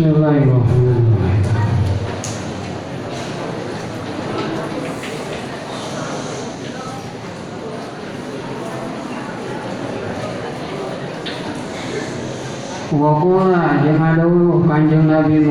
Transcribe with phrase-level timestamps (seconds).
[0.00, 1.44] Bismillahirrahmanirrahim.
[12.96, 15.44] Wakula jangan dahulu kanjeng Nabi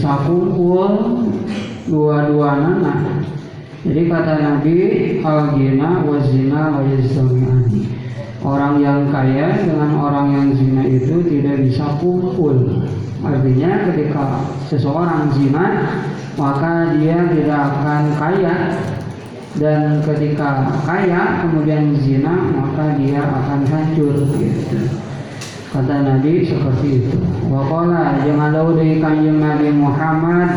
[0.00, 1.28] bisa kumpul
[1.84, 2.80] dua-duana
[3.84, 4.76] jadi kata Nabi
[5.20, 7.80] algina wazina layastami ani
[8.40, 12.56] orang yang kaya dengan orang yang zina itu tidak bisa kumpul.
[13.20, 14.40] Artinya ketika
[14.72, 15.84] seseorang zina,
[16.40, 18.56] maka dia tidak akan kaya
[19.60, 25.09] dan ketika kaya kemudian zina maka dia akan hancur gitu.
[25.70, 27.14] Kata Nabi seperti itu.
[27.46, 30.50] Waqala jangan dari kanjeng Nabi Muhammad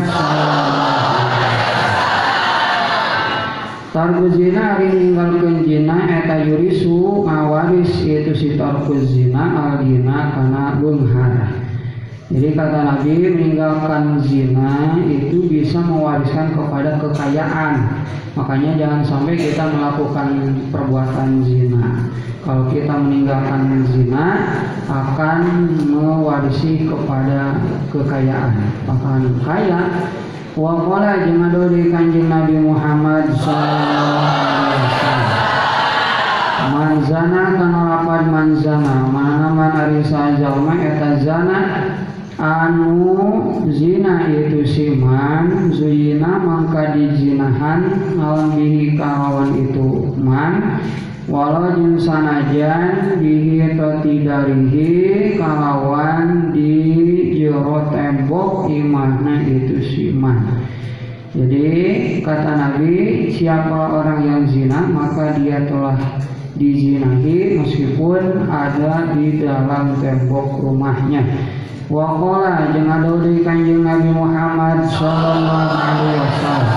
[3.94, 11.63] Tarku zina hari ninggalkan zina eta yurisu ngawaris yaitu si tarku zina alina karena bunghar.
[12.34, 18.02] Jadi kata Nabi meninggalkan zina itu bisa mewariskan kepada kekayaan.
[18.34, 22.10] Makanya jangan sampai kita melakukan perbuatan zina.
[22.42, 24.26] Kalau kita meninggalkan zina
[24.90, 25.42] akan
[25.86, 27.54] mewarisi kepada
[27.94, 28.82] kekayaan.
[28.82, 30.10] Bahkan kaya
[30.58, 31.22] wa qala
[31.70, 34.74] di kanjeng Nabi Muhammad sallallahu
[36.74, 41.73] manzana kana lapan manzana mana man ari sajalma eta zana
[42.38, 50.82] anu zina itu siman zuyina mangka dijinahan lawan bihi kalawan itu man.
[51.24, 54.92] Walau jeung sanajan bihi tidarihi
[55.40, 56.72] kalawan di
[57.40, 60.68] jero tembok imahna itu siman.
[61.34, 61.66] Jadi
[62.22, 65.96] kata Nabi siapa orang yang zina maka dia telah
[66.54, 71.26] dizinahi meskipun ada di dalam tembok rumahnya
[71.84, 76.72] Wakola jangan dari kanjeng Nabi Muhammad Sallallahu Alaihi Wasallam.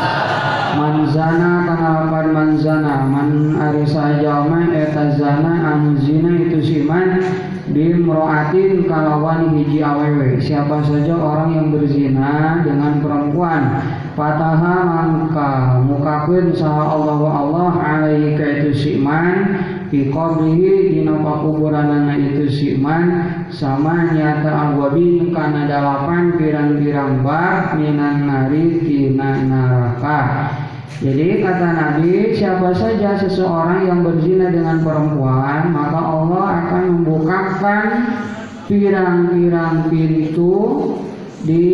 [0.77, 3.07] Manzana kana lapan manzana.
[3.07, 7.23] Man ari sajalma eta zana anu zina itu siman
[7.71, 10.43] bimroatin kalawan hiji awewe.
[10.43, 13.79] Siapa saja orang yang berzina dengan perempuan
[14.11, 19.55] fataha mangka mukakeun saha Allah wa Allah alaihi itu siman
[19.87, 23.07] fi qabrihi dina pakuburanana itu siman
[23.51, 30.21] sama nyata alwabi kana dalapan pirang-pirang bak minan nari tina neraka
[30.97, 37.85] jadi kata Nabi, siapa saja seseorang yang berzina dengan perempuan, maka Allah akan membukakan
[38.65, 40.53] pirang-pirang pintu
[41.45, 41.69] di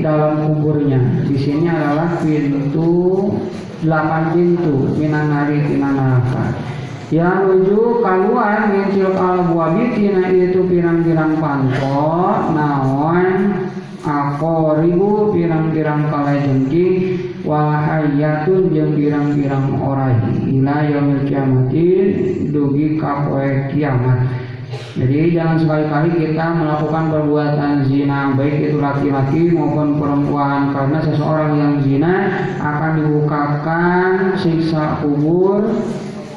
[0.00, 0.96] dalam kuburnya.
[1.28, 3.28] Di sini adalah pintu
[3.84, 6.73] delapan pintu minan nari neraka.
[7.12, 12.16] Yang menuju keluar mincil al buabitina itu pirang-pirang panto,
[12.56, 13.28] naon
[14.04, 16.96] akoribu pirang-pirang kalajengking
[17.44, 20.16] wahayatun yang pirang-pirang orai
[20.48, 22.06] ila yaumil kiamatin
[22.52, 24.24] dugi kapoe kiamat.
[24.94, 31.74] Jadi jangan sekali-kali kita melakukan perbuatan zina baik itu laki-laki maupun perempuan karena seseorang yang
[31.82, 32.14] zina
[32.62, 35.66] akan dibukakan siksa kubur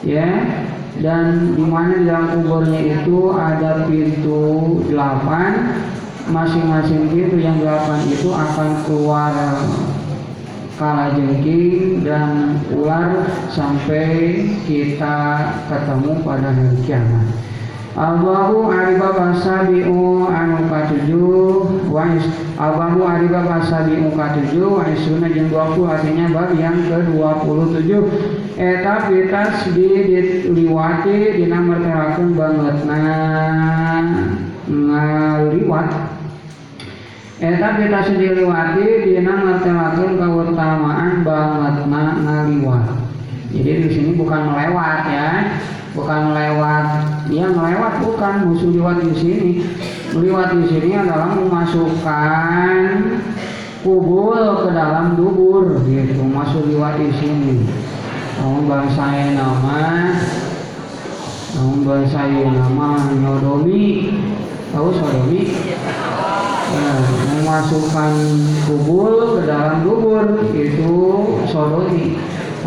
[0.08, 0.32] ya
[1.04, 5.84] dan di mana di dalam kuburnya itu ada pintu delapan
[6.32, 9.36] masing-masing pintu yang delapan itu akan keluar
[10.78, 15.18] kala jengking dan ular sampai kita
[15.66, 17.47] ketemu pada hari kiamat.
[17.98, 22.06] Allahu aribaba sabi'u anu katujuh wa
[22.62, 27.90] Allahu aribaba sabi'u katujuh wa isuna jeung 20 artinya bab yang ke-27
[28.54, 33.02] eta pitas di diliwati dina mertelakeun bangetna
[34.70, 35.90] ngaliwat
[37.38, 42.86] Eta kita diliwati dina ngertelakeun keutamaan bangetna ngaliwat.
[43.54, 45.30] Jadi di sini bukan melewat ya,
[45.94, 47.17] bukan melewat.
[47.28, 49.52] Dia melewat bukan musuh liwat di sini.
[50.16, 52.88] Liwat di sini adalah memasukkan
[53.84, 57.68] kubul ke dalam dubur gitu, masuk liwat di sini.
[58.40, 60.16] Namun bahasa nama,
[61.56, 64.16] namun bahasa nama nyodomi,
[64.72, 65.52] tahu sodomi?
[66.68, 67.00] Nah,
[67.36, 68.14] memasukkan
[68.72, 70.96] kubur ke dalam dubur itu
[71.48, 72.16] sodomi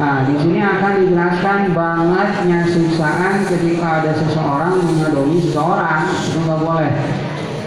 [0.01, 6.93] Nah, di sini akan dijelaskan bangetnya siksaan ketika ada seseorang mengadomi seseorang itu nggak boleh.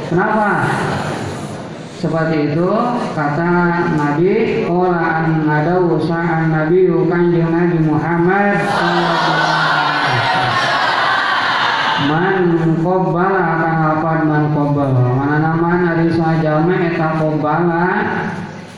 [0.09, 0.65] Kenapa?
[2.01, 2.73] Seperti itu
[3.13, 3.53] kata
[3.93, 8.57] Nabi Olaan ada usaha Nabi kanjeng Nabi Muhammad
[12.03, 12.37] Man
[12.83, 17.85] kobala akan apa man kobala Mana nama dari sajama eta kobala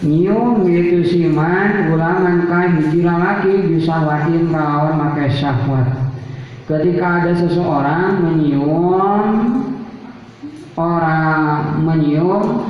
[0.06, 5.90] Nyium itu siman ulangan kah hiji lalaki bisa wahin kawan pakai syahwat.
[6.70, 9.26] Ketika ada seseorang menyium
[10.76, 12.68] Orang menyium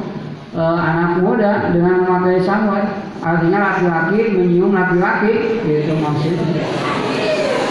[0.54, 3.02] uh, anak muda dengan memakai syahwat.
[3.18, 6.70] Artinya laki-laki menyium laki-laki itu maksudnya.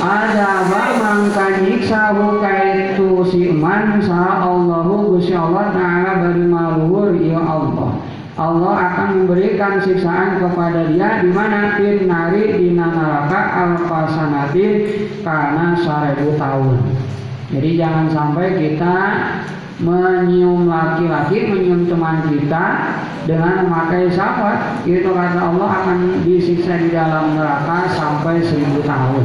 [0.02, 2.18] Ada bang kanyiksa
[2.66, 6.44] itu si man sa Allahu Gusti Allah Ta'ala bari
[8.34, 14.72] Allah akan memberikan siksaan kepada dia di mana fin nari di neraka alfasanatin
[15.22, 16.82] karena seribu tahun.
[17.54, 18.96] Jadi jangan sampai kita
[19.78, 27.38] menyium laki-laki, menyium teman kita dengan memakai syahwat, itu kata Allah akan disiksa di dalam
[27.38, 29.22] neraka sampai seribu tahun.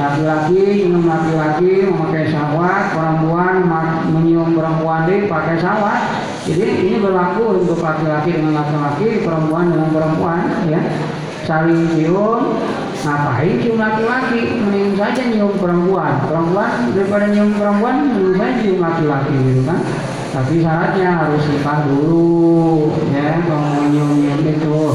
[0.00, 3.68] Laki-laki menyium laki-laki memakai syahwat, perempuan
[4.08, 6.00] menyium perempuan di pakai syahwat.
[6.48, 10.80] Jadi ini berlaku untuk laki-laki dengan laki-laki, perempuan dengan perempuan, ya.
[11.44, 12.60] Saling cium,
[13.04, 14.56] ngapain cium laki-laki?
[14.60, 16.24] Mending saja nyium perempuan.
[16.28, 19.80] Perempuan daripada nyium perempuan mending saja nyium laki-laki gitu kan?
[20.28, 24.92] Tapi syaratnya harus nikah dulu ya kalau mau nyium nyium itu.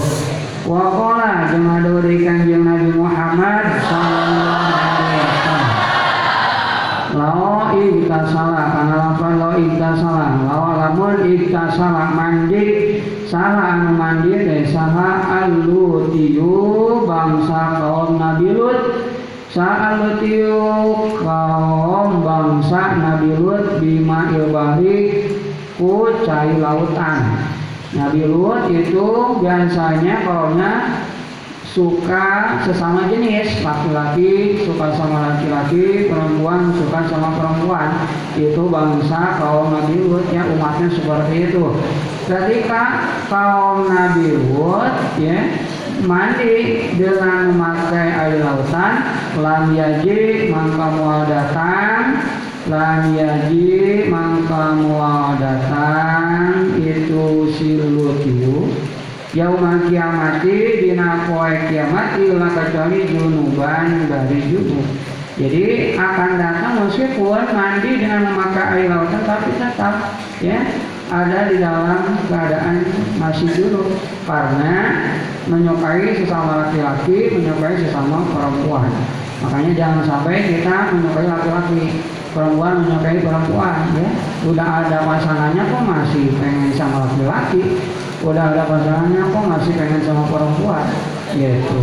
[0.63, 5.71] Wakola jeung ada dari kanjeng Nabi Muhammad sallallahu alaihi wasallam.
[7.17, 10.38] Lao ikta salah karena lafal lo ikta salah
[10.93, 15.49] lamun ikta salah mandi salah anu mandi teh saha
[16.13, 18.81] tiu bangsa kaum Nabi Lut.
[19.49, 20.61] Saha tiu
[21.17, 25.33] kaum bangsa Nabi Lut bima ilbari
[25.81, 27.41] ku cai lautan.
[27.97, 29.09] Nabi Lut itu
[29.41, 30.73] biasanya kaumnya
[31.73, 37.89] suka sesama jenis laki-laki suka sama laki-laki perempuan suka sama perempuan.
[38.37, 41.65] Itu bangsa kaum Nabi Lut ya umatnya seperti itu.
[42.29, 45.49] Ketika kaum Nabi Lut ya
[46.05, 46.53] mandi
[46.93, 48.93] dengan memakai air lautan
[49.41, 52.21] lam yaji mangka mual datang
[52.69, 58.73] lam yaji mangka mual datang itu silutiu
[59.33, 64.85] Yaumah kiamati dina poe kiamat ilah kecuali junuban dari junub.
[65.33, 70.62] Jadi akan datang meskipun mandi dengan memakai air lautan tapi tetap ya
[71.10, 72.86] ada di dalam keadaan
[73.17, 73.98] masih junub
[74.29, 75.01] karena
[75.50, 78.86] menyukai sesama laki-laki, menyukai sesama perempuan.
[79.41, 82.05] Makanya jangan sampai kita menyukai laki-laki,
[82.38, 84.07] perempuan menyukai perempuan ya.
[84.46, 87.81] Udah ada pasangannya kok masih pengen sama laki-laki
[88.24, 90.88] udah ada pasangannya kok masih pengen sama perempuan.
[91.36, 91.80] Gitu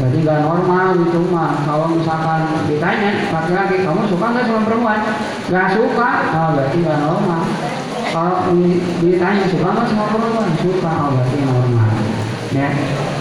[0.00, 1.52] jadi gak normal gitu mah.
[1.68, 5.00] Kalau misalkan ditanya laki-laki kamu suka nggak sama perempuan?
[5.52, 6.10] Gak suka.
[6.32, 7.42] Oh berarti gak normal.
[8.08, 8.36] Kalau
[9.04, 10.48] ditanya suka nggak sama perempuan?
[10.64, 10.92] Suka.
[10.96, 11.88] Oh berarti normal.
[12.56, 12.68] Ya.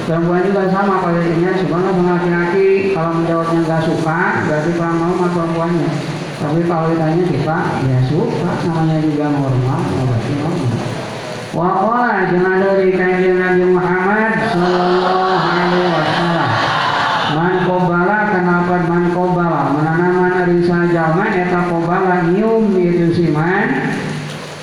[0.08, 2.70] Perempuan juga sama kalau ditanya suka nggak sama laki-laki?
[2.96, 5.90] Kalau menjawabnya gak suka berarti kurang normal perempuannya.
[6.42, 7.58] Tapi kalau ditanya suka?
[7.84, 8.52] Ya suka.
[8.64, 10.50] Namanya juga normal oh berarti normal
[11.51, 16.50] Waqala jangan dari kanjeng Nabi Muhammad Sallallahu Alaihi Wasallam.
[17.36, 23.67] Man kobala kenapa man kobala Menanaman dari sajaman Eta kobala nyium itu siman.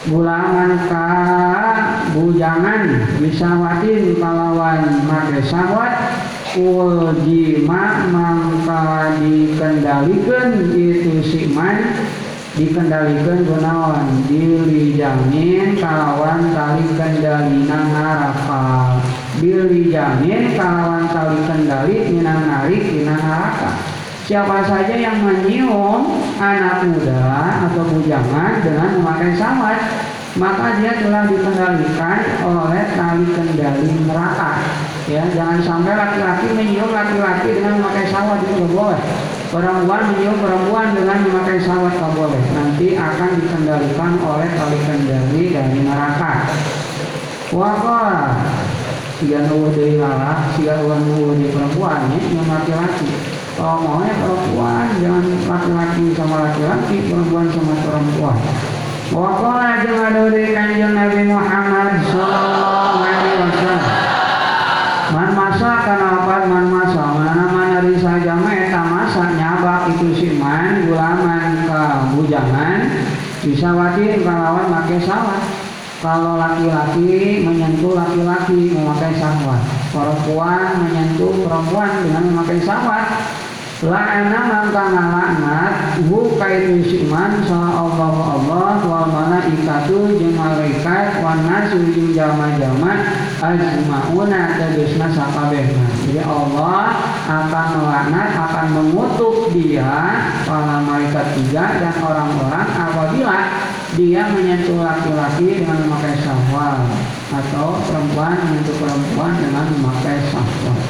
[0.08, 1.08] Bulangan ka
[2.16, 2.82] bujangan
[3.20, 5.92] Bisa watin kalawan make sawat
[6.56, 11.76] Uljima mangka dikendalikan itu siman
[12.58, 14.26] dikendalikan gunawan
[14.98, 18.98] jamin kalawan tali kendalina naraka
[19.38, 22.82] jamin kalawan tali kendali minang narik
[24.26, 29.78] siapa saja yang menyium anak muda atau bujangan dengan memakai sawat
[30.34, 34.60] maka dia telah dikendalikan oleh tali kendali neraka.
[35.08, 41.24] Ya jangan sampai laki-laki menyium laki-laki dengan memakai sawat itu boleh Perempuan menyium perempuan dengan
[41.24, 42.42] memakai sawat tak boleh.
[42.52, 46.52] Nanti akan dikendalikan oleh tali kendali dari neraka.
[47.48, 48.44] Wakar
[49.18, 53.10] Siga nuwuh dari lala, siga nuwuh dari perempuan ya, yang laki-laki.
[53.58, 58.38] Kalau maunya perempuan, jangan laki-laki sama laki-laki, perempuan sama perempuan.
[59.10, 63.82] Wakar jeung ada dari kanjeng Nabi Muhammad Sallallahu Alaihi Wasallam.
[65.08, 67.68] Man masa kana apa man masa mana mana
[73.40, 75.42] bisa wajib kalawan pakai sawat
[75.98, 83.06] kalau laki-laki menyentuh laki-laki memakai sawat perempuan menyentuh perempuan dengan memakai sawat
[83.78, 91.86] La'ana mangka ngalaknat hu kaitu siman saha Allah Allah wal malaikatu jeung malaikat wan nasu
[91.94, 93.06] jeung jalma-jalma
[93.38, 95.86] ajmauna tegasna sakabehna.
[96.10, 96.82] Jadi Allah
[97.28, 100.16] akan melaknat akan mengutuk dia
[100.48, 103.36] para malaikat tiga dan orang-orang apabila
[104.00, 106.88] dia menyentuh laki-laki dengan memakai syahwat
[107.28, 110.80] atau perempuan menyentuh perempuan dengan memakai syahwat.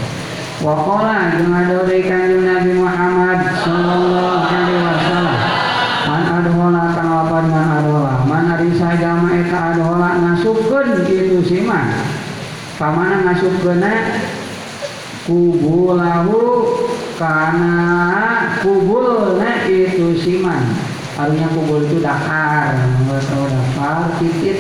[0.59, 5.39] Wakola adorai kanjeng Nabi Muhammad sallallahu alaihi wasallam.
[6.07, 8.15] Man adhola kang lapan ngan adhola.
[8.27, 11.95] Man ari sajama eta adhola ngasupkeun kitu siman.
[12.75, 13.93] Pamana ngasupkeunna
[15.29, 16.41] kubulahu
[17.21, 17.85] kana
[18.65, 20.73] kubulna itu siman.
[21.21, 22.73] Artinya kubul itu dakar,
[23.05, 24.59] nggak tahu dakar, titit,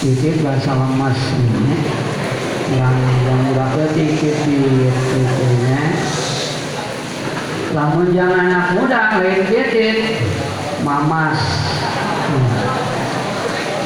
[0.00, 1.18] titit bahasa lemas.
[2.70, 5.82] Ya yang yang udah ketik itunya
[7.70, 9.98] namun jangan anak muda lain titit.
[10.80, 11.36] Mamas.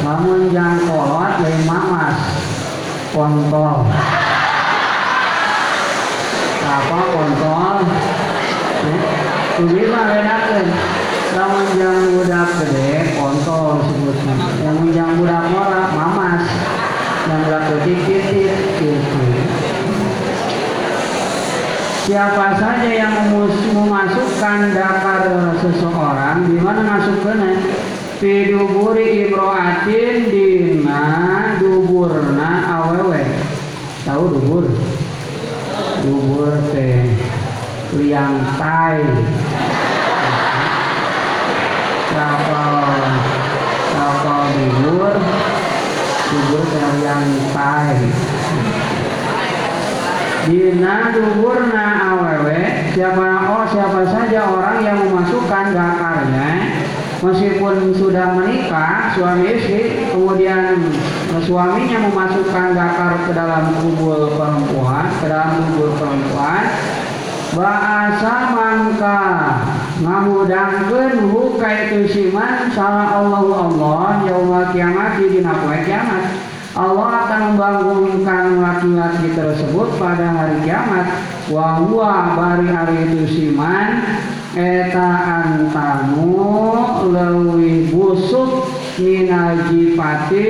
[0.07, 2.44] Namun jangan kolot lain mamas
[3.15, 3.87] kontol
[6.67, 7.77] apa kontol
[9.55, 10.67] Kuwi mah bedakeun.
[11.39, 14.35] Lamun jang budak gede kontol sebutnya.
[14.67, 16.43] Yang jang budak mora mamas
[17.31, 18.51] yang berlaku titit
[18.83, 19.23] gitu.
[22.05, 25.23] Siapa saja yang memasukkan dakar
[25.63, 27.84] seseorang, di mana masukkannya?
[28.25, 33.21] Fi duburi imroatin dina duburna awewe.
[34.01, 34.65] Tahu dubur?
[36.01, 37.05] Dubur teh
[38.01, 39.05] liang tai.
[42.17, 42.97] Kapal
[43.93, 45.21] kapal dubur
[46.25, 46.65] kubur
[47.05, 48.09] yang tai
[50.49, 56.44] Dina duburna awewe siapa oh siapa saja orang yang memasukkan gakarnya
[57.25, 60.77] meskipun sudah menikah suami istri kemudian
[61.41, 66.65] suaminya memasukkan gakar ke dalam kubur perempuan ke dalam kubur perempuan.
[67.55, 69.23] Bahasa mangka
[70.03, 76.25] ngamudangkeun hu kaitu siman salah Allah Allah yaumul kiamat di dina kiamat.
[76.75, 81.07] Allah akan membangunkan laki-laki tersebut pada hari kiamat.
[81.47, 84.03] Wa huwa bari hari itu siman
[84.55, 85.11] eta
[85.43, 86.39] antanu
[87.11, 88.71] lewi busuk
[89.03, 90.47] minal jipati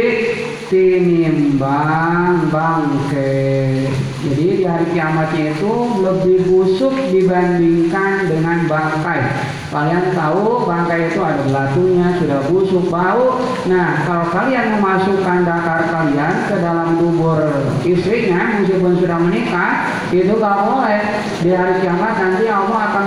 [0.68, 3.88] tinimbang bangke
[4.24, 9.20] jadi di hari kiamatnya itu lebih busuk dibandingkan dengan bangkai.
[9.74, 13.42] Kalian tahu bangkai itu ada belatunya, sudah busuk, bau.
[13.66, 17.42] Nah, kalau kalian memasukkan dakar kalian ke dalam dubur
[17.82, 21.02] istrinya, meskipun sudah menikah, itu gak boleh.
[21.42, 23.06] Di hari kiamat nanti Allah akan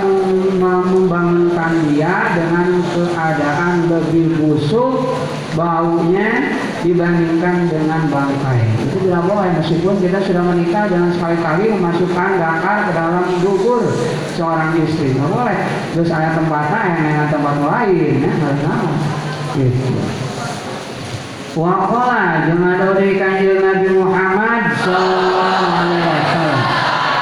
[0.60, 5.08] membangunkan dia dengan keadaan lebih busuk,
[5.56, 8.60] baunya dibandingkan dengan bangkai.
[8.86, 13.82] Itu tidak boleh meskipun kita sudah menikah jangan sekali-kali memasukkan dakar ke dalam dubur
[14.38, 15.14] seorang istri.
[15.14, 15.58] Tidak boleh.
[15.94, 18.92] Terus ada tempatnya yang ada tempat lain ya harus nama.
[19.58, 19.86] Gitu.
[21.58, 26.60] Wakola jangan ada dari kanjeng Nabi Muhammad Sallallahu Alaihi Wasallam.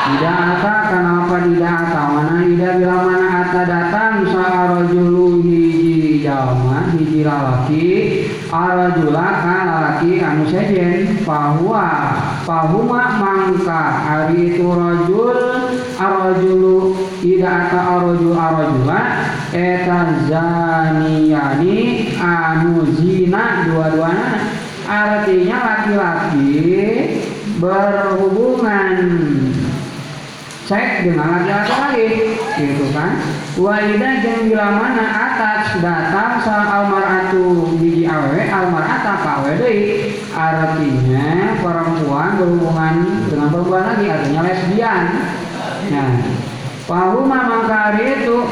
[0.06, 7.20] Tidak ata kenapa tidak ata mana tidak bila mana ata datang sa'arajulu hiji jalma hiji
[7.24, 7.86] lalaki
[8.56, 11.84] arajula ka lalaki anu sejen bahwa
[12.48, 15.38] pahuma mangka hari itu rajul
[16.00, 19.00] arajulu ida ata arajul arajula
[19.52, 21.80] eta zaniyani
[22.16, 24.28] anu zina dua-duanya
[24.86, 26.54] artinya laki-laki
[27.60, 28.96] berhubungan
[30.66, 32.08] cek dengan laki-laki lagi
[32.58, 33.22] gitu kan?
[33.54, 39.82] Walidah jeung bila mana atas datang sang almaratu biji awewe almarata ka awewe deui.
[40.34, 42.94] Artinya perempuan berhubungan
[43.30, 45.02] dengan perempuan lagi artinya lesbian.
[45.94, 46.10] Nah
[46.86, 48.46] Pahuma mangkari itu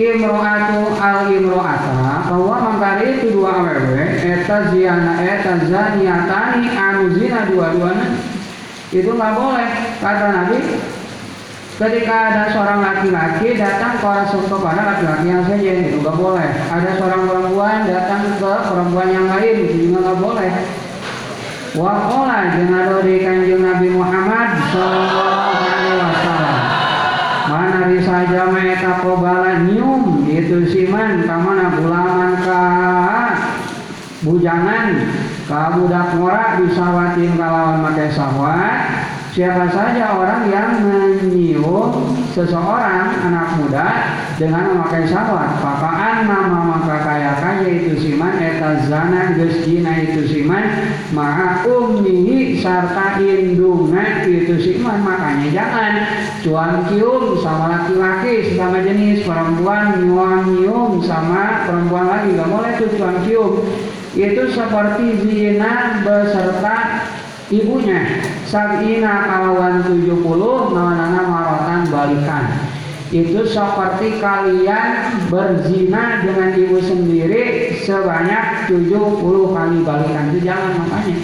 [0.00, 8.16] imro'atu al imro'ata bahwa mangkari itu dua awewe eta ziana eta zaniatani anu zina dua-duanya.
[8.90, 9.70] Itu nggak boleh
[10.00, 10.56] kata Nabi
[11.80, 16.48] Ketika ada seorang laki-laki datang ke orang kepada laki-laki yang saja itu nggak boleh.
[16.68, 20.52] Ada seorang perempuan datang ke perempuan yang lain itu juga nggak boleh.
[21.72, 26.56] Wakola dengan dari kanjeng Nabi Muhammad Sallallahu Alaihi Wasallam.
[27.48, 32.62] Mana saja mereka kobala nyium di itu siman kamana bulaman ka
[34.20, 35.00] bujangan
[35.48, 38.99] ka budak ngora disawatin kalawan make sawat
[39.30, 43.86] siapa saja orang yang menyium seseorang anak muda
[44.34, 50.64] dengan memakai sawat pakaan nama maka kaya kaya itu siman eta zana gesjina itu siman
[51.14, 55.02] maka ummihi sarta indungna itu siman.
[55.02, 55.92] Makanya jangan
[56.42, 62.36] cuan kium sama laki-laki sama jenis perempuan nyuang nyium sama perempuan lagi.
[62.36, 63.52] Gak boleh tuh cuan kium.
[64.10, 67.06] Itu seperti zina beserta
[67.46, 68.02] ibunya
[68.50, 72.44] sabina kalawan 70 nawanana marotan balikan.
[73.10, 74.90] Itu seperti kalian
[75.30, 80.34] berzina dengan ibu sendiri sebanyak 70 kali balikan.
[80.34, 81.16] Itu jangan makanya.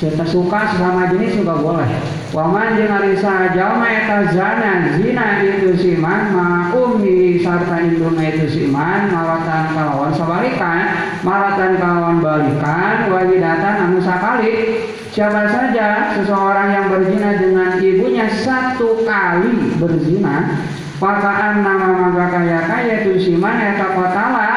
[0.00, 6.32] Kita suka sama jenis juga boleh waman jeung arisa jalma eta zana zina itu siman
[6.32, 14.80] maumi sarta induna itu siman maratan kalawan sabalikan maratan kalawan balikan walidatan anu sakali.
[15.12, 20.64] Siapa saja seseorang yang berzina dengan ibunya satu kali berzina,
[20.96, 24.50] pakaan nama maka kaya kaya itu siman eta kotala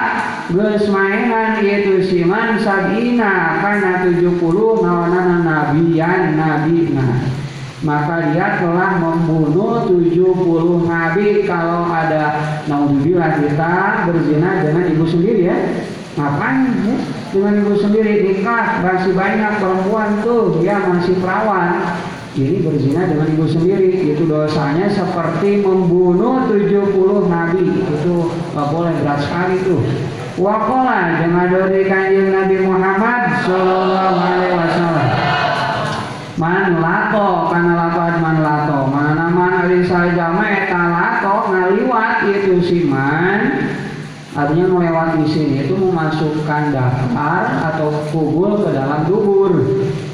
[0.48, 4.40] geus mainan itu siman sabina karena 70
[4.80, 7.35] nawanana nabiyan nabina
[7.86, 13.74] maka dia telah membunuh 70 nabi kalau ada naudzubillah kita
[14.10, 15.58] berzina dengan ibu sendiri ya.
[16.18, 16.98] Ngapain ya?
[17.30, 18.14] Dengan ibu sendiri.
[18.26, 20.66] Nikah masih banyak perempuan tuh.
[20.66, 22.02] Ya masih perawan.
[22.34, 24.18] Ini berzina dengan ibu sendiri.
[24.18, 27.70] Itu dosanya seperti membunuh 70 nabi.
[27.70, 29.82] Itu gak boleh berat sekali tuh.
[30.36, 34.95] Wakola jangan dari kanjeng Nabi Muhammad Sallallahu Alaihi Wasallam
[36.36, 38.92] man lato karena lapad man lato.
[38.92, 43.72] Mana man ari sajama eta lato ngaliwat itu siman
[44.36, 49.56] artinya melewati sini itu memasukkan daftar atau kubul ke dalam dubur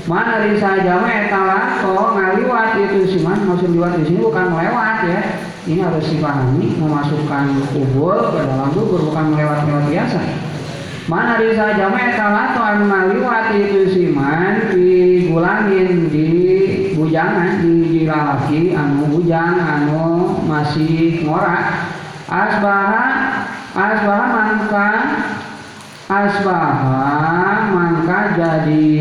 [0.06, 3.42] mana di saja etalato ngaliwat itu sih man.
[3.50, 5.22] Maksud liwat di sini bukan melewat ya.
[5.62, 10.51] Ini harus dipahami memasukkan kubul ke dalam dubur bukan melewat-lewat biasa
[11.10, 16.30] mana di saja etalato anu ngaliwat itu sih man digulangin di
[16.94, 21.90] bujangan di lalaki anu bujang anu masih ngorak
[22.30, 23.06] asbaha
[23.74, 24.90] asbaha mangka
[26.06, 28.94] asbaha mangka jadi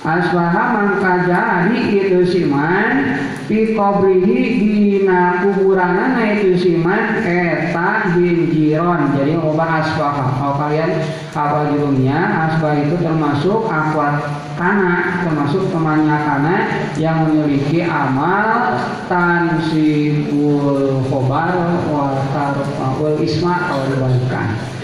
[0.00, 9.84] asbaha mangka jadi itu siman di kobrihi dina kuburanana itu siman eta binjiron jadi obat
[9.84, 10.40] asbaha.
[10.40, 11.04] Kalau kalian
[11.36, 14.24] apa judulnya asbah itu termasuk akwat
[14.56, 16.56] kana termasuk temannya kana
[16.96, 24.79] yang memiliki amal tansibul khobar wa tarfa'ul isma kalau dibalikan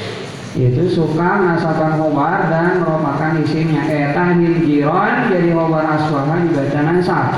[0.56, 3.84] itu suka nasaban khobar dan merupakan isinya.
[3.84, 7.28] Eta hinjiron jadi khobar aswaha dibaca nasab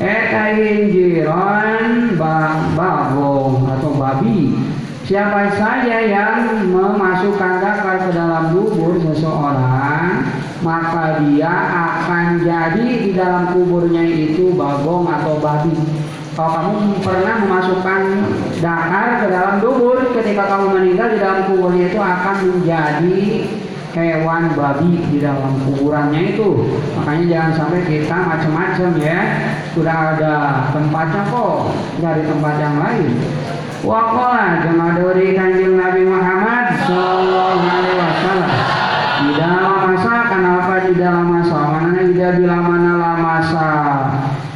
[0.00, 4.56] eta hinjiron bagong atau babi.
[5.02, 10.24] Siapa saja yang memasukkan dakar ke dalam dubur seseorang
[10.62, 15.74] maka dia akan jadi di dalam kuburnya itu bagong atau babi.
[16.32, 18.00] Kalau kamu pernah memasukkan
[18.64, 23.20] dakar ke dalam dubur, ketika kamu meninggal di dalam kuburnya itu akan menjadi
[23.92, 26.48] hewan babi di dalam kuburannya itu.
[26.96, 29.18] Makanya jangan sampai kita macam-macam ya.
[29.76, 30.34] Sudah ada
[30.72, 31.56] tempatnya kok
[32.00, 33.12] dari tempat yang lain.
[33.82, 38.52] Wakola jemaah dari kanjeng Nabi Muhammad Sallallahu Alaihi Wasallam
[39.22, 43.70] di dalam masa kenapa di dalam masa mana ida bila mana la masa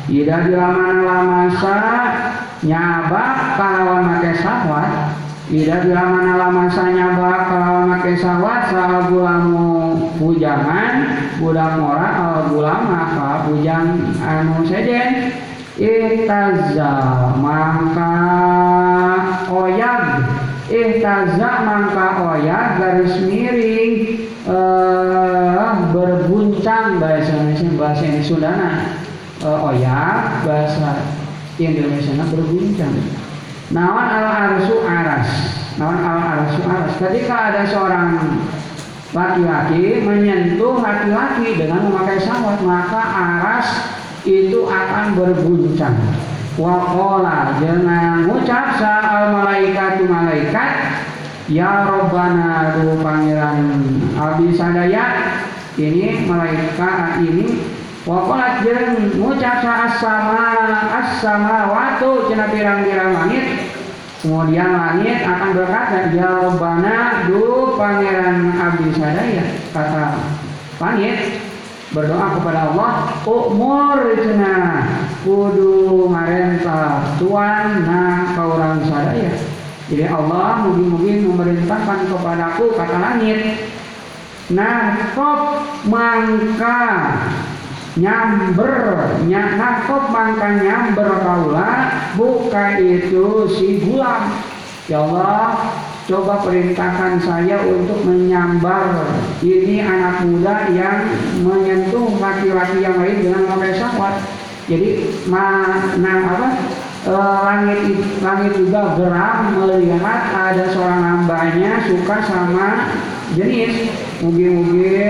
[0.07, 1.19] ida bila mana la
[1.77, 2.33] masa
[2.65, 3.25] nyaba
[3.61, 5.13] kalawan make sahwat
[5.53, 10.93] ida bila mana la masa nyaba kalawan make sahwat saha bulamu bujangan
[11.37, 15.37] budak mora al bulam maka bujang anu sejen
[15.77, 16.97] Ihtaza
[17.37, 18.13] mangka
[19.53, 20.25] oyag
[20.73, 28.71] Ihtaza mangka oyag garis miring eh, berguncang bahasa Indonesia bahasa ini Sundana.
[29.45, 31.16] Eh, oyag bahasa
[31.57, 32.97] Indonesia berguncang
[33.73, 35.29] nawan al arsu aras.
[35.81, 36.93] Nawan al arsu aras.
[37.01, 38.09] Ketika ada seorang
[39.17, 43.67] laki-laki menyentuh laki-laki dengan memakai sawat maka aras
[44.27, 45.97] itu akan berguncang.
[46.57, 50.73] Wakola jangan ngucap sa'al malaikat malaikat
[51.53, 53.77] ya robbana du pangeran
[54.17, 55.37] abdi sadaya
[55.77, 57.76] ini malaikat ini
[58.07, 60.47] wakola jangan ngucap sa'as sama
[60.95, 63.67] as sama watu cina pirang-pirang langit
[64.27, 69.45] Kemudian langit akan berkata, Ya Rabbana du pangeran abdi sadaya.
[69.71, 70.19] Kata
[70.83, 71.47] langit
[71.95, 74.83] berdoa kepada Allah, umur cina
[75.23, 79.31] kudu marentah tuan na kaurang sadaya.
[79.87, 83.71] Jadi Allah mungkin-mungkin memerintahkan kepadaku kata langit,
[84.51, 86.83] nah kop mangka
[87.97, 88.73] nyamber
[89.29, 91.71] nakop mangka nyamber kaula
[92.15, 94.37] buka itu si gulam
[94.87, 95.73] ya Allah
[96.07, 99.11] coba perintahkan saya untuk menyambar.
[99.43, 101.03] Ini anak muda yang
[101.43, 104.23] menyentuh laki-laki yang lain dengan memakai syahwat
[104.67, 104.99] jadi
[105.31, 106.49] mana apa?
[107.07, 107.83] E, langit
[108.19, 112.91] langit juga geram melihat ada seorang hambanya suka sama
[113.39, 113.95] jenis.
[114.19, 115.07] Mugi-mugi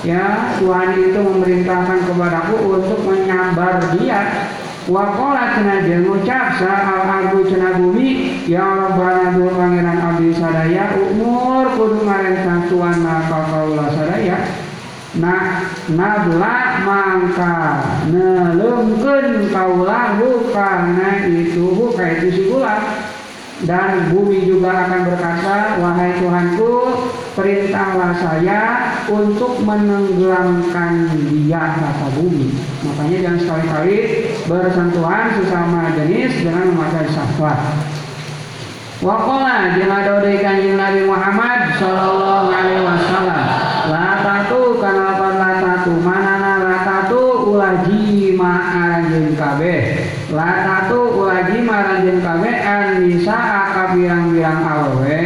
[0.00, 4.48] ya Tuhan itu memerintahkan kepadaku untuk menyambar dia
[4.88, 11.68] wakola cina dia ngucap al ardu cina bumi ya Rabbana dua pangeran abdi sadaya umur
[11.76, 14.38] kudu ngarentah Tuhan naka kaula sadaya.
[15.10, 17.82] Na nabla mangka
[18.14, 22.42] nelungkeun kaula hukana itu huka itu si
[23.66, 26.74] dan bumi juga akan berkata wahai Tuhanku
[27.40, 28.60] perintahlah saya
[29.08, 32.52] untuk menenggelamkan dia kata bumi.
[32.84, 33.96] Makanya jangan sekali-kali
[34.44, 37.58] bersentuhan sesama jenis dengan memakai syahwat.
[39.00, 43.44] Wakola jeung ada kanjeng Nabi Muhammad Sallallahu Alaihi Wasallam
[43.88, 50.04] Latatu kenapa latatu manana latatu ulaji ma'aranjeun kabeh.
[50.28, 55.24] Latatu ulaji ma'aranjeun kabeh an nisa akabirang-birang awewe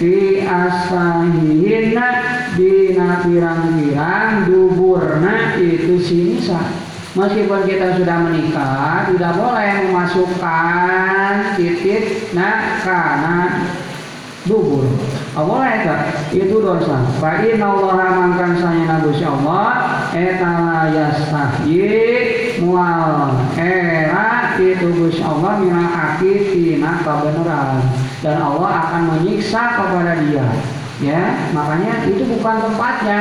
[0.00, 2.08] fi asahihinna
[2.56, 6.72] dina pirang-pirang duburna itu sinisa
[7.12, 13.68] meskipun kita sudah menikah tidak boleh memasukkan titik nak karena
[14.48, 14.88] dubur.
[15.36, 15.84] Oh, boleh
[16.32, 17.04] itu dosa.
[17.20, 19.72] Fa inna allaha saya nabi Allah
[20.16, 25.84] etala yastahyi mual era itu Gusti Allah mina
[26.16, 30.46] akid tina kebenaran dan Allah akan menyiksa kepada dia.
[31.00, 33.20] Ya makanya itu bukan tempatnya.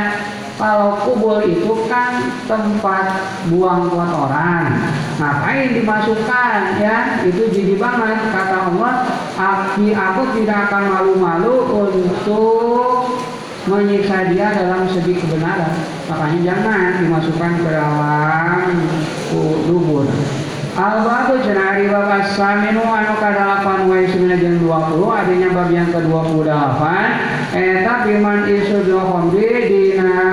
[0.60, 7.24] Kalau kubur itu kan tempat buang kotoran ngapain dimasukkan ya?
[7.24, 9.08] Itu jijik banget kata Allah.
[9.40, 13.08] Aku, aku tidak akan malu-malu untuk
[13.72, 15.80] menyiksa dia dalam segi kebenaran.
[16.12, 18.68] Makanya jangan dimasukkan ke dalam
[19.32, 20.12] kubur
[20.80, 26.82] Al-Babu cenari bapak saminu anu kadalapan wa ismina jeng 20 adanya bab yang ke-28
[27.52, 30.24] eta biman isu dohomdi dina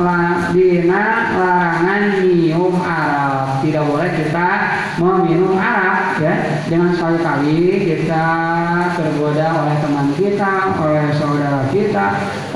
[0.00, 1.04] la, dina
[1.36, 4.48] larangan minum Arab tidak boleh kita
[4.96, 6.64] meminum Arab ya.
[6.64, 8.26] Dengan sekali-kali kita
[8.96, 12.06] tergoda oleh teman kita oleh saudara kita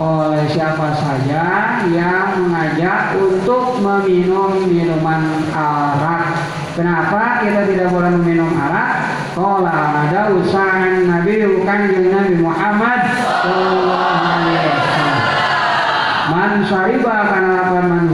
[0.00, 1.44] oleh siapa saja
[1.92, 6.41] yang mengajak untuk meminum minuman Arab
[6.72, 9.12] Kenapa kita tidak boleh meminum arak?
[9.36, 13.00] Kalau ada usahaan Nabi bukan Nabi Muhammad
[13.44, 15.20] Sallallahu Alaihi Wasallam.
[16.32, 18.06] Man sariba karena lapan man.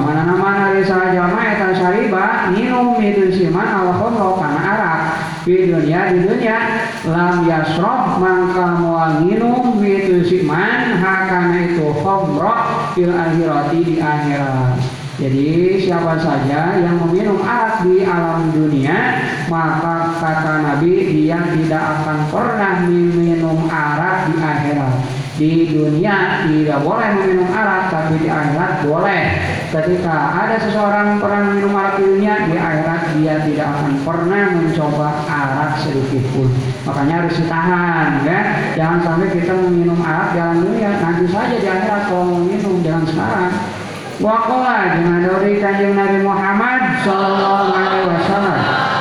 [0.00, 5.00] Mana nama nari saja eta sariba minum itu siman al khomro karena arak.
[5.44, 6.58] Di dunia di dunia
[7.04, 12.56] lam yasroh mangka mual minum itu siman hakana itu khomro
[12.96, 14.89] fil akhirati di akhirat.
[15.20, 19.20] Jadi siapa saja yang meminum arak di alam dunia
[19.52, 24.96] Maka kata Nabi dia tidak akan pernah minum arak di akhirat.
[25.36, 29.24] Di dunia tidak boleh meminum arak Tapi di akhirat boleh.
[29.68, 35.08] Ketika ada seseorang pernah minum arak di dunia Di akhirat dia tidak akan pernah mencoba
[35.28, 36.48] arak sedikit pun.
[36.88, 38.40] Makanya harus ditahan ya.
[38.72, 43.79] Jangan sampai kita meminum arak di dunia Nanti saja di akhirat kalau minum Jangan sekarang
[44.20, 48.60] Wakola dengan dari kanjeng Nabi Muhammad Sallallahu Alaihi Wasallam.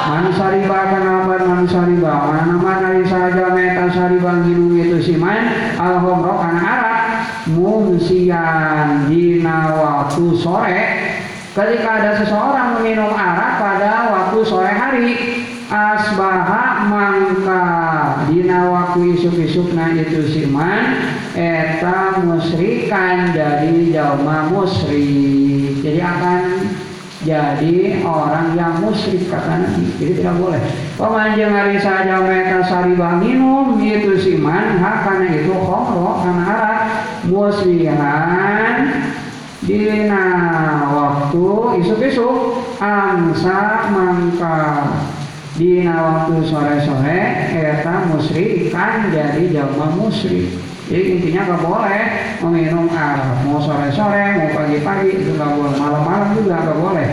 [0.09, 6.39] Man sariba kenapa man sariba Mana dari saja meta sariba minum itu siman Al homro
[6.39, 6.99] kana arak
[7.51, 10.79] Mumsian dina waktu sore
[11.51, 15.07] Ketika ada seseorang meminum arak pada waktu sore hari
[15.69, 17.65] Asbaha mangka
[18.31, 20.97] dina waktu isuk-isuk na itu siman
[21.39, 26.43] eta musrikan dari jalma musrik jadi akan
[27.19, 29.91] jadi orang yang musyrik kata Nabi.
[29.99, 30.61] Jadi tidak boleh.
[30.95, 36.79] Pemanjang hari saja mereka sariba minum itu siman hak karena itu khomro karena arak
[37.27, 38.75] muslihan
[39.67, 40.25] dina
[40.95, 41.47] waktu
[41.83, 44.59] isuk-isuk angsa mangka.
[45.59, 48.07] Dina waktu sore-sore eta
[48.71, 52.03] kan jadi jalma musri jadi intinya gak boleh
[52.41, 55.77] meminum arak mau sore-sore mau pagi-pagi itu gak boleh.
[55.77, 57.07] Malam-malam juga gak boleh.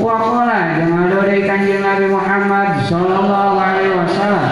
[0.00, 0.48] Wakola
[0.80, 4.48] ada dari kanjeng Nabi Muhammad Sallallahu Alaihi Wasallam.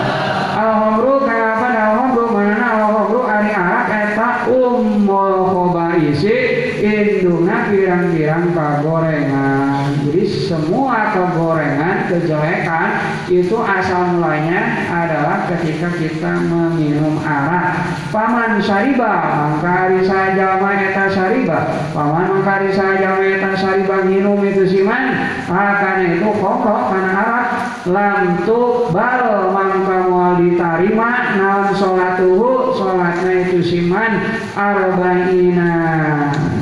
[0.61, 6.37] Alhamdulillah kenapa alhamdulillah mana alhamdulillah ari arak eta ummul khobaisi
[6.85, 10.05] indungna pirang-pirang pagorengan.
[10.05, 12.89] Jadi semua kegorengan kejelekan
[13.27, 17.83] itu asal mulanya adalah ketika kita meminum arak.
[18.15, 21.91] Paman sariba mangkari saja eta sariba.
[21.91, 27.47] Paman mangkari saja eta sariba minum itu siman akan itu kokok karena arak.
[27.87, 34.23] Lantuk bal mangka mual diterima naon sholatuhu sholatnya itu siman
[34.55, 35.71] arba'ina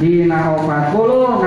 [0.00, 1.44] dina opat puluh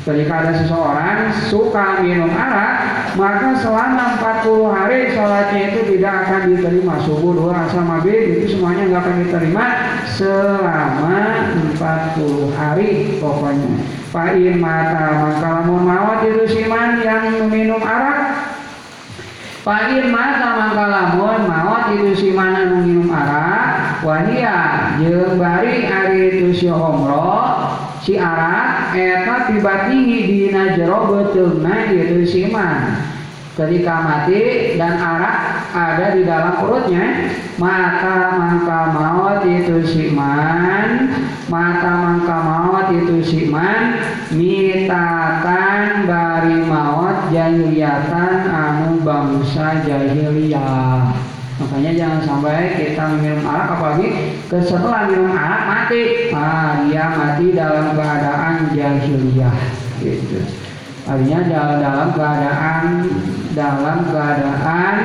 [0.00, 2.72] Ketika ada seseorang suka minum arak,
[3.20, 6.94] maka selama 40 hari sholatnya itu tidak akan diterima.
[7.04, 9.64] Subuh, dua, asal, maghrib itu semuanya nggak akan diterima
[10.08, 11.16] selama
[11.76, 14.00] 40 hari pokoknya.
[14.10, 18.42] Fa'in mata maka lamun mawat itu siman yang minum arak
[19.62, 24.58] Fa'in mata maka lamun mawat itu siman yang minum arak Wahia
[24.98, 26.66] jeung bari ari itu si
[28.00, 32.96] si arak eta tiba tinggi dina jero beteungna itu siman.
[33.54, 35.36] Ketika mati dan arak
[35.70, 37.28] ada di dalam perutnya
[37.60, 41.12] maka mangka maut itu siman
[41.52, 44.00] mata mangka maut itu siman
[44.32, 51.29] mitatan bari maut jahiliyatan anu bangsa jahiliyah
[51.60, 56.32] Makanya jangan sampai kita minum arak apalagi setelah minum arak mati.
[56.32, 59.56] Ah, dia mati dalam keadaan jahiliyah.
[60.00, 60.40] Gitu.
[61.04, 62.84] Artinya dalam, dalam keadaan
[63.52, 64.96] dalam keadaan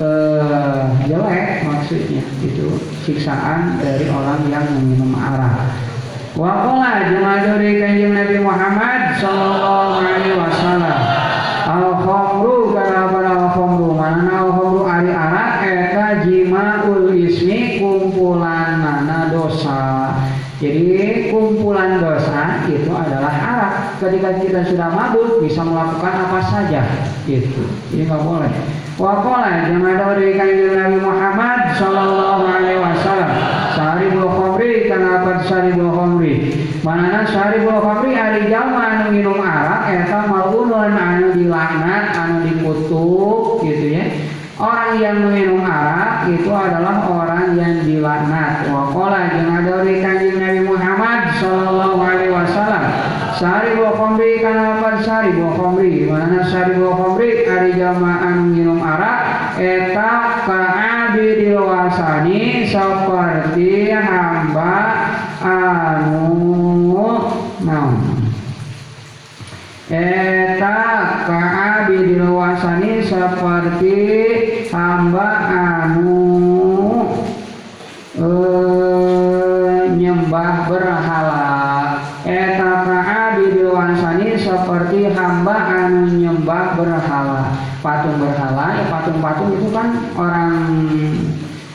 [0.00, 5.76] eh, jelek maksudnya itu siksaan dari orang yang meminum arak.
[6.36, 11.00] Wakola jumaduri kanjeng Nabi Muhammad Sallallahu Alaihi Wasallam
[11.64, 15.56] Al khomru kana al khomru mana al khomru ari arak
[16.24, 20.14] jimaul ismi kumpulan mana dosa
[20.56, 26.80] jadi kumpulan dosa itu adalah arak ketika kita sudah mabuk bisa melakukan apa saja.
[27.28, 27.60] Itu.
[27.92, 28.52] Ini nggak boleh.
[28.96, 33.30] Yang ada dari kanjeng Nabi Muhammad Sallallahu Alaihi Wasallam
[33.76, 36.48] Sari bulu khomri kenapa sari bulu khomri
[36.80, 43.15] Mana sari bulu khomri hari jalma anu minum arak Eta malunun anu dilaknat anu dikutuk
[44.56, 48.64] Orang yang meminum arak itu adalah orang yang dilaknat.
[48.72, 52.84] Wakola jangan dari kanjeng Nabi Muhammad Sallallahu Alaihi Wasallam.
[53.36, 56.08] Sari buah khomri apa sari buah khomri.
[56.08, 59.20] Mana sari buah khomri hari jamaah minum arak.
[59.60, 64.72] Eta kaabi dilwasani seperti hamba
[65.44, 66.32] anu
[67.60, 68.24] naon
[69.92, 70.76] eta
[71.28, 73.96] kaabi dilwasani seperti
[74.76, 76.20] hamba anu
[78.20, 81.48] eh, nyembah berhala
[82.28, 90.52] eta kaabi dilwasani seperti hamba anu nyembah berhala patung berhala ya patung-patung itu kan orang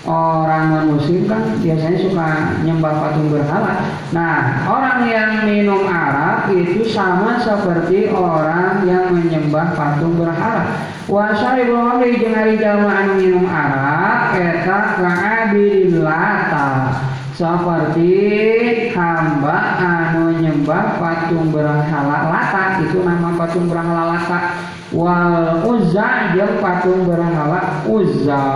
[0.06, 2.30] orang muslim kan biasanya suka
[2.66, 3.86] nyembah patung berhala.
[4.10, 10.90] Nah, orang yang minum arak itu sama seperti orang yang menyembah patung berhala.
[11.12, 16.68] Wasari boleh jeung ari jalma anu minum arak eta ka'abilillata
[17.36, 18.16] seperti
[18.96, 24.56] hamba anu nyembah patung berhala lata itu nama patung berhala lata
[24.96, 28.48] wal uzza jeung patung berhala uzza.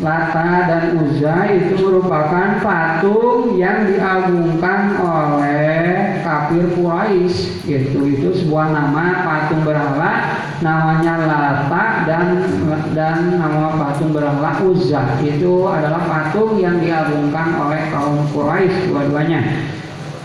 [0.00, 7.66] Lata dan Uzza itu merupakan patung yang diagungkan oleh kafir Quraisy.
[7.66, 12.46] Itu itu sebuah nama patung berhala namanya Lata dan
[12.94, 15.18] dan nama patung berhala Uzza.
[15.18, 19.42] Itu adalah patung yang diagungkan oleh kaum Quraisy dua-duanya.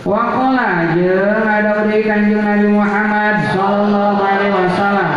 [0.05, 5.09] Wakola jeung ada di kanjeng Nabi Muhammad Sallallahu Alaihi Wasallam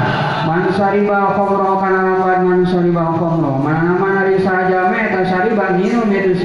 [0.48, 6.40] man sariba khomro kana lapan man sariba khomro mana mana saja meta sariba minum itu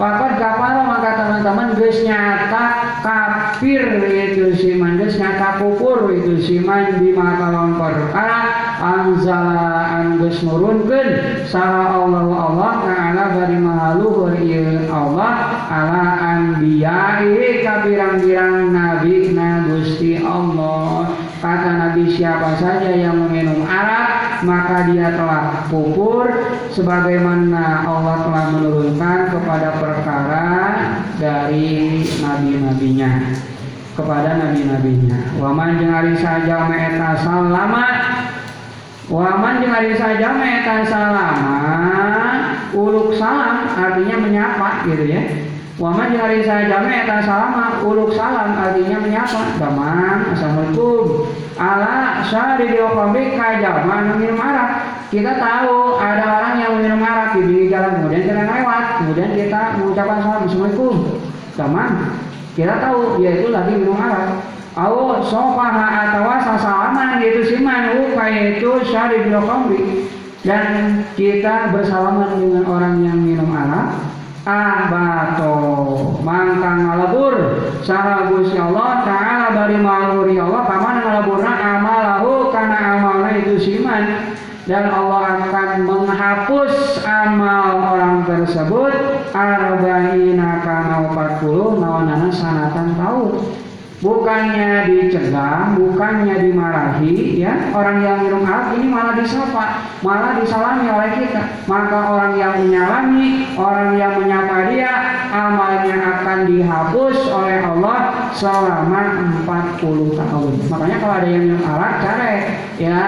[0.00, 7.12] Pakat kapal maka teman-teman geus nyata kafir itu siman geus nyata kufur itu siman di
[7.12, 8.48] mata lawan perkara
[8.80, 14.32] anzala an geus nurunkeun saha Allah Allah taala bari mahaluhur
[14.88, 15.32] Allah
[15.68, 19.19] ala anbiya'i kabirang-birang nabi
[22.00, 26.32] Nabi siapa saja yang meminum arak maka dia telah kufur
[26.72, 30.48] sebagaimana Allah telah menurunkan kepada perkara
[31.20, 33.36] dari nabi-nabinya.
[33.92, 35.36] Kepada nabi-nabinya.
[35.44, 37.84] Waman jeung saja meeta salama
[39.12, 41.60] waman jeung saja meeta salama
[42.72, 45.20] uluk salam artinya menyapa gitu ya
[45.80, 51.24] Waman hari saya jame eta salama uluk salam artinya menyapa damang assalamualaikum.
[51.56, 55.00] Ala syari diokombi kajama minum arak.
[55.08, 60.20] Kita tahu ada orang yang minum arak di jalan kemudian kita lewat kemudian kita mengucapkan
[60.20, 60.94] salam assalamualaikum.
[61.56, 61.92] Damang
[62.52, 64.36] kita tahu dia itu lagi minum arak.
[64.76, 67.88] Awo sofaha atau sasalaman itu siman
[68.20, 70.12] kayak itu syari diokombi
[70.44, 74.09] dan kita bersalaman dengan orang yang minum arak
[74.50, 75.54] abato
[76.26, 77.34] mangkang ngalebur.
[77.86, 84.34] Cara Gusti Allah taala bari maluri Allah paman ngaleburna amalahu karena amalnya itu siman.
[84.68, 88.94] Dan Allah akan menghapus amal orang tersebut.
[89.34, 93.30] Arba'ina kana 40 nawanana sanatan tahun
[94.00, 101.10] bukannya dicegah, bukannya dimarahi, ya orang yang minum arak ini malah disapa, malah disalami oleh
[101.20, 101.42] kita.
[101.68, 104.92] Maka orang yang menyalami, orang yang menyapa dia,
[105.28, 107.98] amalnya akan dihapus oleh Allah
[108.32, 109.00] selama
[109.44, 110.52] 40 tahun.
[110.72, 112.36] Makanya kalau ada yang minum arak, cari
[112.80, 113.00] ya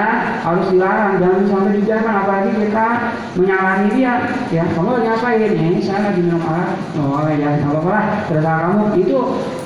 [0.44, 2.14] harus dilarang, jangan sampai dijarkan.
[2.20, 2.86] Apalagi kita
[3.40, 4.14] menyalami dia,
[4.52, 6.76] ya kamu lagi ini saya lagi minum arak.
[7.00, 8.84] Oh ya, apa-apa lah, terserah kamu.
[9.00, 9.18] Itu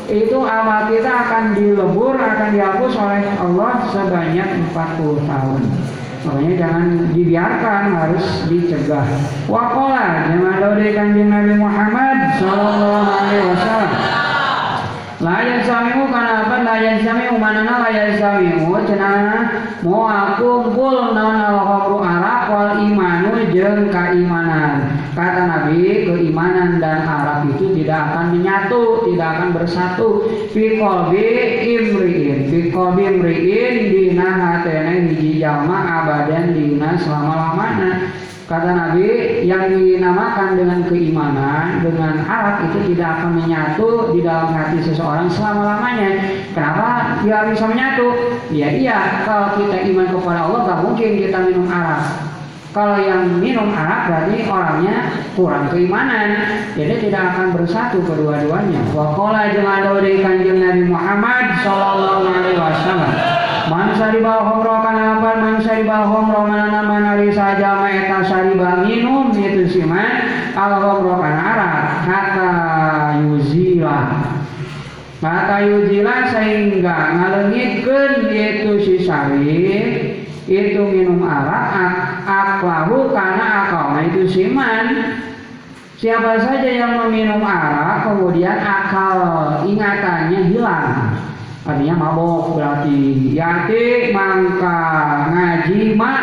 [0.06, 5.62] itu amal kita akan dilebur, akan dihapus oleh Allah sebanyak 40 tahun.
[6.26, 9.06] Makanya jangan dibiarkan, harus dicegah.
[9.46, 13.92] Wakola, jangan dari kanjeng Nabi Muhammad Sallallahu Alaihi Wasallam.
[15.16, 19.48] Layan samiu apa layan samiu manana layan samiu cenah
[19.80, 24.92] mau aku kumpul naon al arak wal imanu jeung keimanan.
[25.16, 30.08] Kata Nabi, keimanan dan arak itu tidak akan menyatu, tidak akan bersatu.
[30.52, 31.24] Fi qalbi
[31.64, 38.12] imri'in, fi qalbi imri'in dina hatene hiji jalma abadan dina selama-lamana.
[38.46, 44.78] Kata Nabi, yang dinamakan dengan keimanan, dengan arak itu tidak akan menyatu di dalam hati
[44.86, 46.30] seseorang selama-lamanya.
[46.54, 48.38] Kenapa dia bisa menyatu?
[48.54, 52.35] Ya iya, kalau kita iman kepada Allah, gak mungkin kita minum arak.
[52.76, 54.96] Kalau yang minum arak berarti orangnya
[55.32, 56.60] kurang keimanan.
[56.76, 58.92] Jadi tidak akan bersatu kedua-duanya.
[58.92, 63.12] Wakola jeung dari kanjeng Nabi Muhammad Sallallahu Alaihi Wasallam.
[63.66, 69.66] Man sariba homro kana apa man sariba homro mana manari saja maeta sariba minum itu
[69.66, 72.50] siman al homro kana arak kata
[73.26, 74.22] yuzila
[75.18, 84.86] kata yuzila sehingga ngalengitkeun itu si sarif itu minum arak aklahu karena akalnya itu siman.
[85.96, 89.16] Siapa saja yang meminum arak kemudian akal
[89.64, 91.16] ingatannya hilang.
[91.64, 94.80] Artinya mabok berarti yati mangka
[95.32, 96.22] ngaji mak.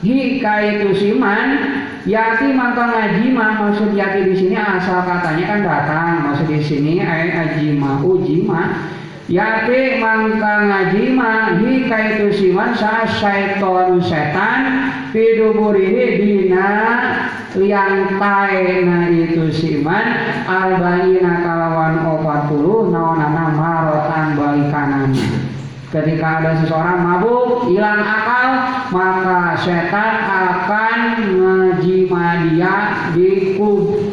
[0.00, 1.48] Hika itu siman
[2.08, 3.50] yati mangka ngaji mak.
[3.60, 6.12] Maksud yati di sini asal katanya kan datang.
[6.32, 8.88] Maksud di sini ay ajima ujima
[9.26, 16.70] Yati mangka ngaji mahi kaitu siman sa syaiton setan piduburihi dina
[17.58, 20.06] liang taena itu siman
[20.46, 25.58] albaina kalawan opat puluh naonana marotan balikanannya
[25.90, 28.50] ketika ada seseorang mabuk hilang akal
[28.94, 30.98] maka setan akan
[31.34, 32.74] ngajima dia
[33.10, 34.05] di kub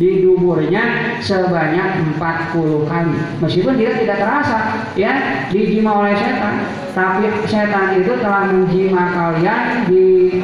[0.00, 3.16] di duburnya sebanyak 40 kali.
[3.44, 6.64] Meskipun dia tidak terasa ya dijima oleh setan,
[6.96, 10.40] tapi setan itu telah menjima kalian di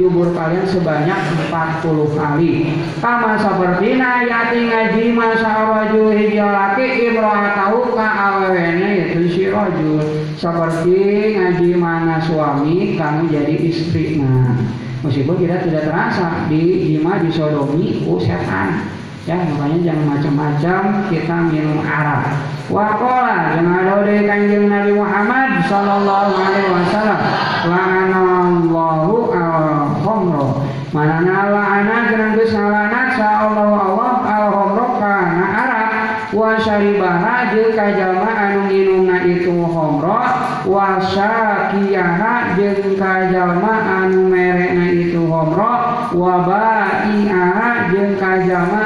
[0.00, 1.20] dubur kalian sebanyak
[1.52, 2.80] 40 kali.
[3.04, 10.00] Kama seperti yati ngaji masa rajul hijau laki tahu ka awewene itu si rajul.
[10.38, 10.96] Seperti
[11.36, 14.20] ngaji mana suami kamu jadi istri.
[14.22, 14.73] Nah,
[15.04, 18.88] meskipun kita tidak terasa di jima disodomi oh setan.
[19.24, 22.44] Ya makanya jangan macam-macam kita minum arak.
[22.68, 27.20] Wakola yang ada dari kanjeng Nabi Muhammad Sallallahu Alaihi Wasallam
[27.68, 33.84] la'anallahu al-khomro mana la'ana jenang geus ngalana sa Allah
[34.24, 35.90] al-khomro kana arak.
[36.34, 40.20] Wa syaribaha jeung kajama anu nginumna itu khomro
[40.68, 43.72] wa syakiyaha jeung kajama
[44.04, 44.88] anu merekna
[45.34, 45.74] itu khomro
[46.14, 48.82] wa ba'i'aha jeung kajama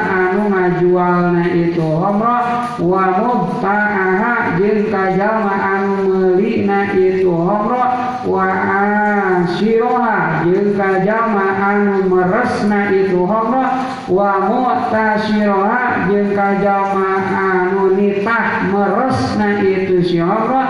[0.49, 2.37] ngajualna itu homro
[2.81, 7.85] wa mubta'aha jeung kajama anu meulina itu itu homro
[8.25, 13.65] wa asiroha jeung kajama anu meresna itu homro
[14.09, 20.65] wa mu'tasiroha jeung kajama anu nitah meresna itu si homro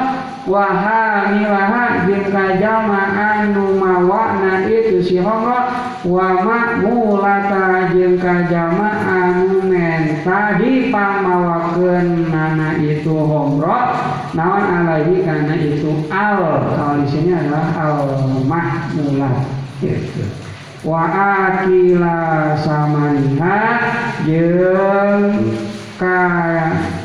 [0.50, 5.70] wa hamilaha jeung kajama anu mawana itu si homro
[6.10, 13.78] wa ma'mulata jeung kajama anu menta dipamawakeun nana itu homro
[14.34, 16.41] naon alaihi karena itu al.
[16.74, 19.45] Kalau di sini adalah al mahmulat
[19.86, 20.26] gitu.
[20.82, 23.62] wa akila samaniha
[24.26, 25.54] jeung
[26.00, 26.99] kaya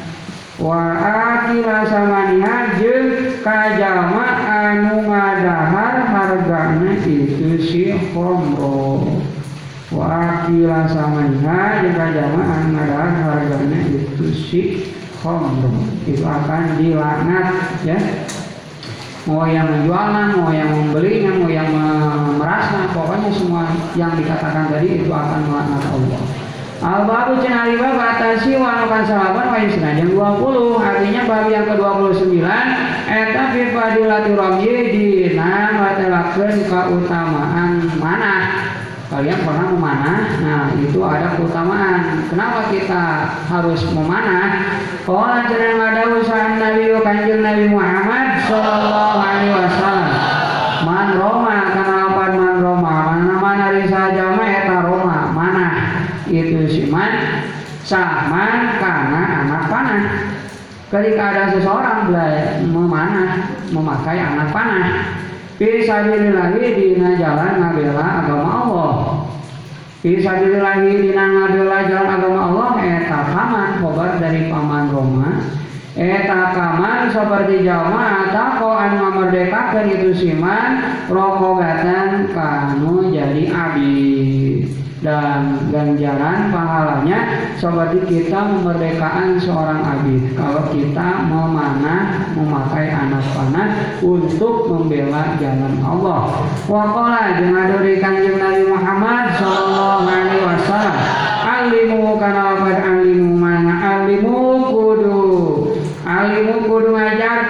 [0.64, 9.04] wa akila samaniha jeung kajama anu ngadahar hargana itu si homro
[9.92, 14.60] wa akila samaniha jeung kajama anu ngadahar hargana itu si
[15.20, 18.00] homro itu akan dilaknat ya.
[19.24, 21.72] Mau yang menjualnya, mau yang membelinya, mau yang
[22.36, 26.43] merasnya, pokoknya semua yang dikatakan tadi itu akan melaknat Allah.
[26.84, 32.44] Al-Babu cina riba batasi wa nukan salaban wa yang 20 artinya bab yang ke-29
[33.08, 38.36] eta fi fadilati ramyi dina watelakeun keutamaan mana
[39.08, 40.18] kalian pernah memanah?
[40.42, 42.26] Nah itu ada keutamaan.
[42.28, 43.04] Kenapa kita
[43.46, 44.76] harus memanah?
[45.06, 50.08] Qala jeneng ada usaha Nabi kanjeng Nabi Muhammad sallallahu alaihi wasallam
[50.84, 55.68] man Roma kana apa man Roma mana mana risa jama eta Roma mana
[56.28, 56.64] itu
[57.84, 60.04] saman karena anak panah.
[60.88, 62.12] Ketika ada seseorang
[62.70, 64.86] memanah memakai anak panah
[65.54, 68.94] Fisabilillahi dina jalan ngabela agama Allah.
[70.02, 73.20] Fisabilillahi dina ngabela jalan agama Allah Eta
[73.78, 75.30] khobar dari paman Roma.
[75.94, 86.48] Eta kaman seperti jama Tako anu memerdekakan itu siman Rokogatan kanu jadi abis dan ganjaran
[86.48, 90.32] pahalanya seperti kita memerdekakan seorang abid.
[90.32, 96.48] Kalau kita memanah memakai anak panah untuk membela jalan Allah.
[96.64, 100.96] Wakola dengan dari kanjeng Nabi Muhammad Sallallahu Alaihi Wasallam.
[101.44, 105.20] Alimu wafat alimu mana alimu kudu.
[106.04, 107.44] Alimu kudu ngajarkan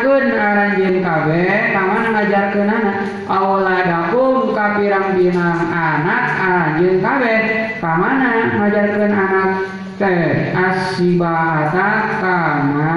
[2.05, 7.35] aranjen kabe kaman ngajarkan anak awaladakum kapirang binang anak anjeun kabe.
[7.81, 9.49] Kamana ngajarkeun anak?
[9.97, 11.91] Teh asibahata
[12.21, 12.93] kana.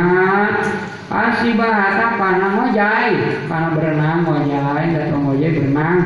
[1.08, 6.00] Asibahata kana mojai kana berenang mojai datang mojai berenang.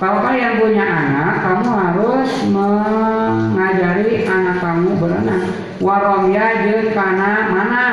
[0.00, 5.44] Kalau kalian punya anak, kamu harus mengajari anak kamu berenang.
[5.76, 7.84] Waromya jeung kana mana?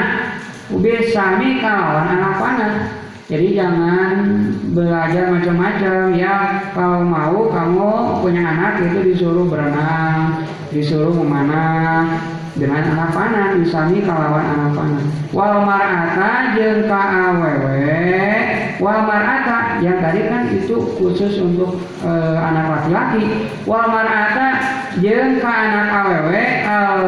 [0.72, 4.12] Bisa sami kawan anak panah jadi jangan
[4.72, 6.64] belajar macam-macam ya.
[6.72, 12.24] Kalau mau kamu punya anak itu disuruh berenang, disuruh memanah
[12.56, 15.04] dengan anak panah, disami kalawan anak panah.
[15.36, 18.00] Wal mar'ata jeung ka awewe,
[18.80, 23.52] wal mar'ata yang tadi kan itu khusus untuk e, anak laki-laki.
[23.68, 24.48] Wal mar'ata
[25.04, 27.04] jeung ka anak awewe al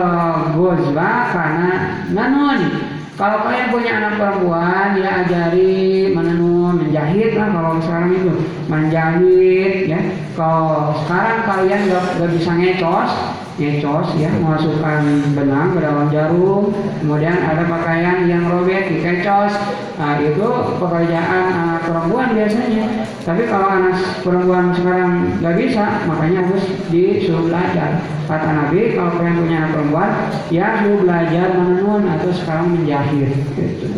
[0.51, 1.71] gozba kana
[2.11, 8.31] nanun kalau kalian punya anak perempuan, ya ajari menenun, menjahit lah kalau sekarang itu
[8.71, 9.99] menjahit ya.
[10.39, 13.11] Kalau sekarang kalian gak, gak bisa ngecos,
[13.59, 16.71] ngecos ya memasukkan benang ke dalam jarum.
[17.03, 19.53] Kemudian ada pakaian yang robek dikecos.
[19.99, 20.47] Nah itu
[20.79, 22.85] pekerjaan anak perempuan biasanya.
[23.27, 25.11] Tapi kalau anak perempuan sekarang
[25.43, 27.99] nggak bisa makanya harus disuruh belajar.
[28.29, 30.09] Kata Nabi kalau kalian punya anak perempuan
[30.47, 33.31] ya suruh belajar menenun atau sekarang menjahit.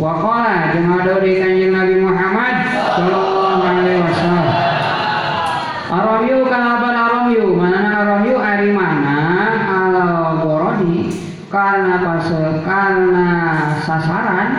[0.02, 2.54] Wakola ada di kanjeng Nabi Muhammad
[2.98, 4.50] Shallallahu Alaihi Wasallam
[5.92, 7.52] Aromyu kenapa aromyu?
[7.52, 9.22] Mana aromyu ari mana?
[11.52, 12.28] Karena pas
[12.64, 13.30] karena
[13.84, 14.50] sasaran.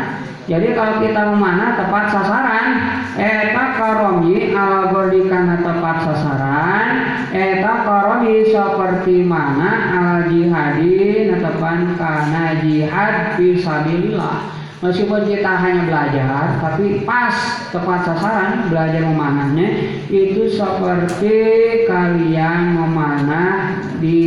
[0.46, 2.66] Jadi kalau kita memanah tepat sasaran.
[3.12, 6.86] Eta karomi ala berdi karena tepat sasaran.
[7.32, 17.06] Eta karomi seperti mana ala jihadi netepan karena jihad fisabilillah Meskipun kita hanya belajar, tapi
[17.06, 17.30] pas
[17.70, 19.68] tepat sasaran belajar memanahnya
[20.10, 21.38] itu seperti
[21.86, 24.20] kalian memanah di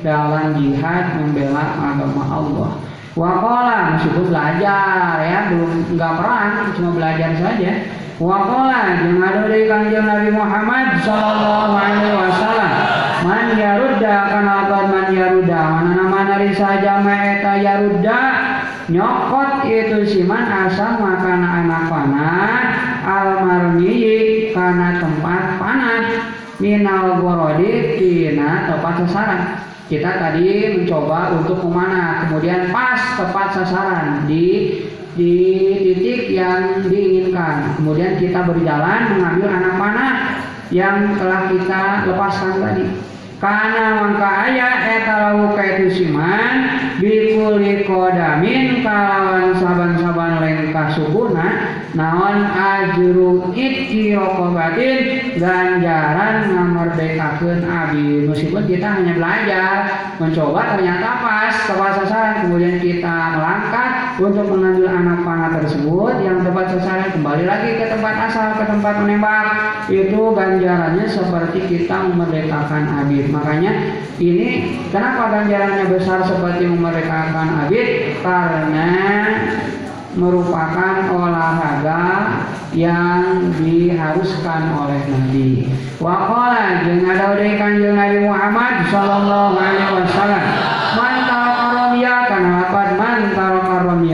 [0.00, 2.70] dalam jihad membela agama Allah.
[3.12, 7.72] Wakola meskipun belajar ya belum nggak perang cuma belajar saja.
[8.16, 12.72] Wakola yang ada dari kanjeng Nabi Muhammad Sallallahu Alaihi Wasallam.
[13.20, 14.56] Man yaruda kana
[14.88, 18.20] man yaruda mana nama nari saja maeta yaruda
[18.88, 22.54] nyokot itu siman asal makan anak panah
[23.04, 26.06] almarmi karena tempat panas.
[26.54, 29.42] Minal gorodi tina tepat sasaran.
[29.90, 34.80] Kita tadi mencoba untuk ke mana kemudian pas tepat sasaran di
[35.18, 35.34] di
[35.82, 37.74] titik yang diinginkan.
[37.76, 40.14] Kemudian kita berjalan mengambil anak panah
[40.70, 42.84] yang telah kita lepaskan tadi
[43.44, 54.18] karena mangka ayah etalawu kaitu siman bikuli kodamin kalawan saban-saban lain kasuguna naon ajru itki
[54.18, 54.98] rokobatin
[55.38, 58.26] ganjaran ngamerdekakeun abi.
[58.26, 59.76] Meskipun kita hanya belajar
[60.18, 62.34] mencoba ternyata pas tepat sasaran.
[62.46, 66.14] Kemudian kita melangkah untuk mengambil anak panah tersebut.
[66.22, 69.46] Yang tepat sasaran kembali lagi ke tempat asal ke tempat menembak.
[69.86, 73.72] Itu ganjarannya seperti kita memerdekakan abi Makanya
[74.18, 78.18] ini kenapa ganjarannya besar seperti memerdekakan abid?
[78.22, 78.90] Karena
[80.14, 82.02] merupakan olahraga
[82.74, 85.70] yang diharuskan oleh Nabi.
[85.98, 90.44] Waqala jeung ada deui Kanjeng Nabi Muhammad sallallahu alaihi wasallam.
[90.94, 91.64] Man taraka
[92.30, 93.20] kana lapan man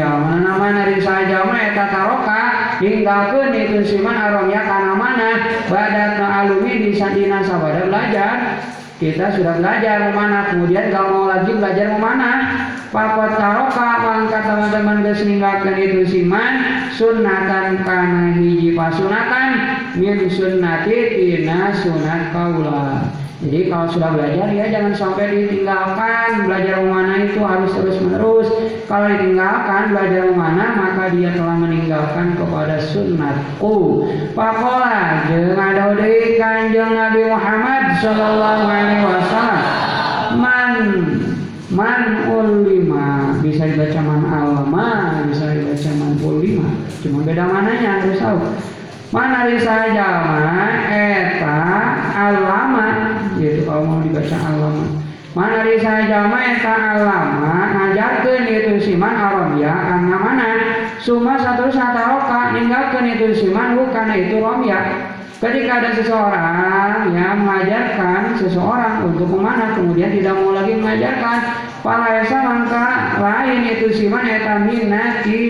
[0.01, 2.43] Mana mana di saja mah eta taroka?
[2.81, 5.31] Ninggalkeun itu siman aromya kana mana?
[5.69, 8.61] Badat alumi di sadina sabada belajar.
[9.01, 12.33] Kita sudah belajar mana kemudian gak mau lagi belajar mana
[12.91, 16.55] Pakot taroka mangka teman-teman geus ninggalkeun itu siman
[16.99, 19.51] sunatan kana hiji pasunatan
[19.95, 27.25] min sunnati tina sunat kaula jadi kalau sudah belajar ya jangan sampai ditinggalkan belajar mana
[27.25, 28.49] itu harus terus menerus.
[28.85, 34.05] Kalau ditinggalkan belajar mana maka dia telah meninggalkan kepada sunnatku.
[34.37, 35.97] Pakola jeung ada
[36.37, 39.63] kanjeng Nabi Muhammad Shallallahu Alaihi Wasallam
[40.37, 40.73] man
[41.73, 42.01] man
[43.71, 48.43] bisa dibaca alama bisa dibaca man ulima cuma beda mananya harus tahu.
[49.11, 50.11] Mana saja
[50.87, 51.59] eta
[52.15, 52.89] alama
[53.39, 54.87] yaitu kalau mau dibaca alama
[55.35, 60.51] mana saja eta alama ngajarkeun itu siman aromya karena mana?
[60.99, 65.10] Suma satu sataroka ninggalkeun itu siman bukan itu romya
[65.41, 71.39] ketika ada seseorang yang mengajarkan seseorang untuk ke mana kemudian tidak mau lagi mengajarkan
[71.81, 75.41] para esa mangka lain itu siman eta minati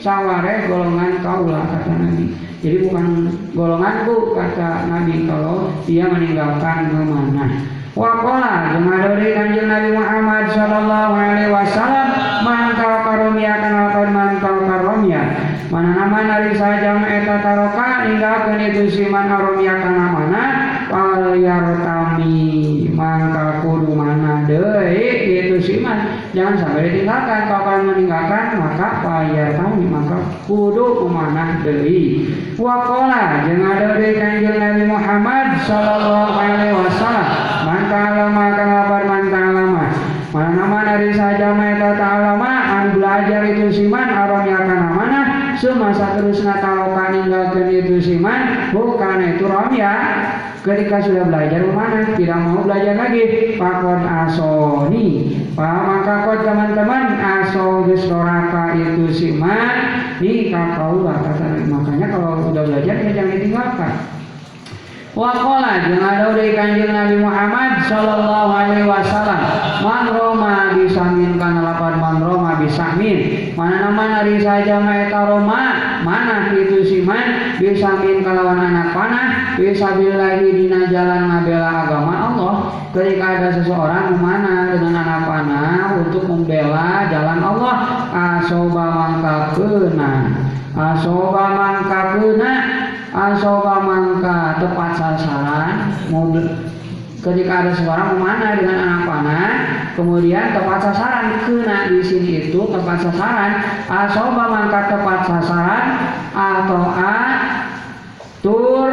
[0.00, 2.26] saware golongan kaula kata Nabi
[2.64, 7.60] jadi bukan golonganku kata Nabi kalau dia meninggalkan memanah.
[7.92, 12.08] Wakola jemaah dari kanjeng Nabi Muhammad Shallallahu Alaihi Wasallam
[12.42, 14.33] mantau karomia kenal mantau karomia
[15.74, 20.42] mana nama dari saja eta taroka ninggalkan itu siman karomia kana mana
[20.86, 29.58] wal yartami mangka kudu mana deui itu siman jangan sampai ditinggalkan kalau meninggalkan maka payar
[29.58, 37.28] kami maka kudu kumanah deui wakola jeung ada di kanjeng Nabi Muhammad sallallahu alaihi wasallam
[37.66, 39.86] maka lama kalabar manta lama
[40.30, 44.43] mana nama dari saja meta ta'alama an belajar itu aromnya kana mana
[45.58, 49.94] semasa terus natalokan ninggalkan itu siman bukan itu romya
[50.64, 53.54] ketika sudah belajar mana tidak mau belajar lagi.
[53.60, 55.08] Pakon asoni.
[55.54, 63.32] Maka kau teman-teman aso gestoraka itu siman nih kakau makanya kalau udah belajar ya jangan
[63.34, 63.92] ditinggalkan
[65.14, 69.40] Wakola jeung ada dari kanjeng Nabi Muhammad Sallallahu Alaihi Wasallam.
[69.86, 76.50] Man Roma bisamin kana lapan man Roma bisamin mana nama nari saja maeta Roma mana
[76.58, 79.54] itu siman bisamin kalawan anak panah.
[79.54, 82.54] Bisa lagi dina jalan ngabela agama Allah.
[82.90, 87.74] Ketika ada seseorang mana dengan anak panah untuk membela jalan Allah.
[88.10, 90.42] Asoba mangka kena.
[90.74, 92.73] Asoba mangka kena
[93.14, 96.50] asoba mangka tepat sasaran mobil
[97.24, 99.50] ketika ada seorang memanah dengan anak panah.
[99.94, 103.62] Kemudian tepat sasaran kena di sini itu tepat sasaran.
[103.86, 105.84] Asoba mangka tepat sasaran
[106.34, 107.16] atau a
[108.42, 108.92] tur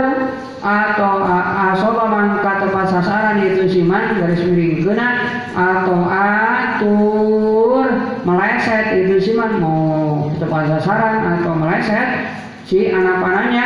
[0.61, 1.26] atau
[1.74, 5.09] asoba mangka tepat sasaran itu siman garis miring kena
[5.57, 7.89] atau atur
[8.22, 12.30] meleset itu siman mau tepat sasaran atau meleset
[12.69, 13.65] si anak panahnya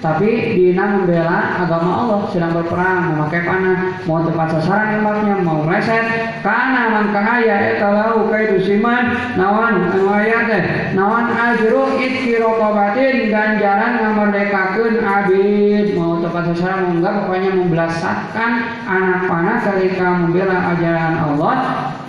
[0.00, 6.40] tapi Dina membela agama Allah sedang berperang memakai panah mau tepat sasaran nembaknya mau meleset.
[6.40, 10.08] Karena mangkahaya eta lau kaitu siman nawan anu
[10.48, 15.86] teh nawan ajru itki rokobatin ganjaran ngamerdekakeun abid.
[16.00, 18.52] Mau tepat sasaran mau enggak pokoknya membelasakan
[18.88, 21.56] anak panah ketika membela ajaran Allah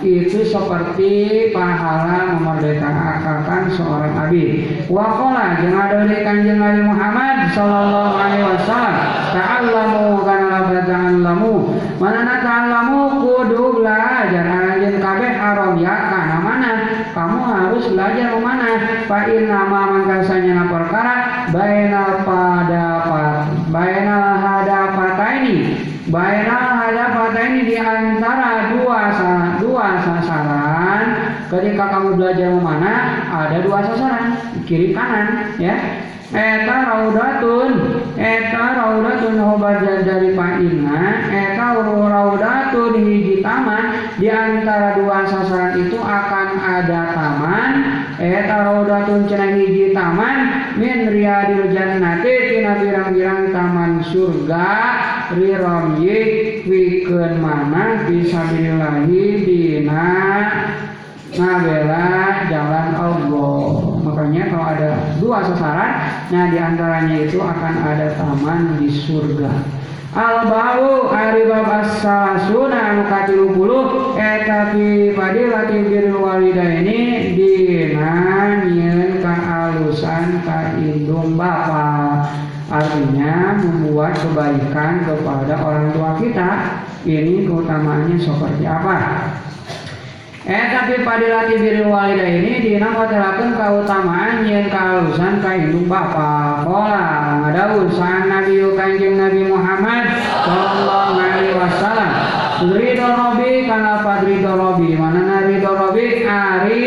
[0.02, 1.10] itu seperti
[1.54, 4.84] pahala memerdekakan seorang abid.
[4.90, 8.96] Wakola jeung ada kanjeng Nabi Muhammad Sallallahu Alaihi Wasallam.
[9.32, 11.54] Ta'allamu kana lafaz ta'allamu
[12.02, 14.44] manana ta'allamu kudu belajar.
[14.44, 16.72] Anjeun kabeh haram ya kana mana?
[17.12, 18.70] Kamu harus belajar mana
[19.06, 21.14] fa inna ma mangkasanya perkara
[21.52, 25.56] bainal padapat bainal hadapataini
[26.08, 29.02] bainal hadapataini di antara dua
[29.60, 31.06] dua sasaran
[31.52, 32.94] ketika kamu belajar mana
[33.28, 34.40] ada dua sasaran.
[34.64, 35.76] Kiri kanan ya.
[36.32, 44.16] Eta raudatun eta raudatun hobat dari paina eta raudatun hiji taman.
[44.16, 47.72] Di antara dua sasaran itu akan ada taman
[48.16, 50.72] eta raudatun cenah hiji taman.
[50.80, 54.72] Min riyadil jannati tina birang-birang taman surga
[55.36, 56.20] riramyi
[56.64, 60.08] wikeun mana bisabilillahi dina
[61.32, 63.64] ngabela jalan Allah.
[64.02, 65.92] Makanya kalau ada dua sasaran
[66.28, 69.50] nah di antaranya itu akan ada taman di surga.
[70.12, 78.12] Al bau ari babas salasuna anu katilu puluh eta fi fadilati birrul walidaini dina
[78.68, 82.28] nyieun ka alusan ka indung bapa.
[82.68, 86.50] Artinya membuat kebaikan kepada orang tua kita.
[87.02, 88.96] Ini keutamaannya seperti apa
[90.42, 96.66] tapi padilati biri walida ini dina watelakeun kautamaan yen kalusan ka indung bapa.
[96.66, 97.06] Qala
[97.46, 100.10] ngadaun san Nabi Kanjeng Nabi Muhammad
[100.42, 102.10] sallallahu alaihi wasallam.
[102.74, 104.98] Ridho Robi kana padridho Robi.
[104.98, 106.82] Manana ridho Robi ari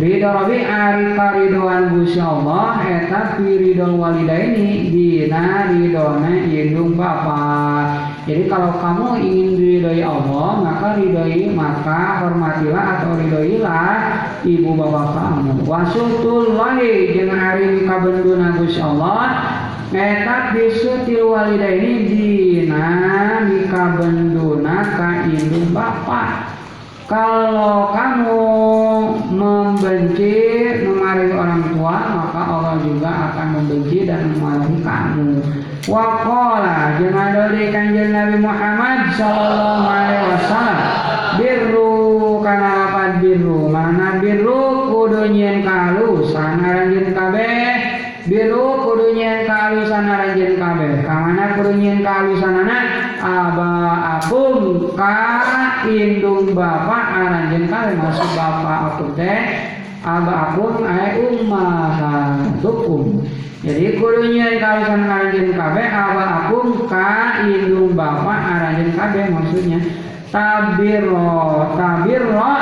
[0.00, 8.05] Ridho Robi ari karidoan Gusti Allah eta ridho walidaini dina ridhona indung bapa.
[8.26, 13.94] Jadi kalau kamu ingin diridhoi Allah, maka ridhoi, maka hormatilah atau ridhoilah
[14.42, 15.62] ibu bapak kamu.
[15.62, 19.30] Wasutullahi jeung ari kabenduna Gusti Allah
[19.94, 22.90] eta bisutil walidaini dina
[23.46, 26.50] mikabenduna ka indung bapak.
[27.06, 28.42] Kalau kamu
[29.30, 30.34] membenci
[30.82, 35.30] memarahi orang tua, maka Allah juga akan membenci dan memarahi kamu.
[35.86, 40.82] Wakola jangan dari kanjeng Nabi Muhammad Sallallahu Alaihi Wasallam.
[41.38, 43.70] Birru karena apa birru.
[43.70, 44.90] Mana birru?
[44.90, 48.02] Kudu nyen kalu sanaranjeun kabeh.
[48.26, 51.06] Biru kudu nyen kalu sanaranjeun kabeh.
[51.06, 52.78] Kamana kudu nyen kalu sanana?
[53.22, 53.70] Aba
[54.18, 57.94] apung ka indung bapak aranjeun kabeh.
[57.94, 59.70] Masuk bapak aku teh
[60.02, 63.22] aba apung ae ummahatukum
[63.66, 69.82] jadi kudunya kalau sana aranjen kabe aba apung ka indung bapak aranjen kabe maksudnya.
[70.30, 72.54] Tabiro tabiro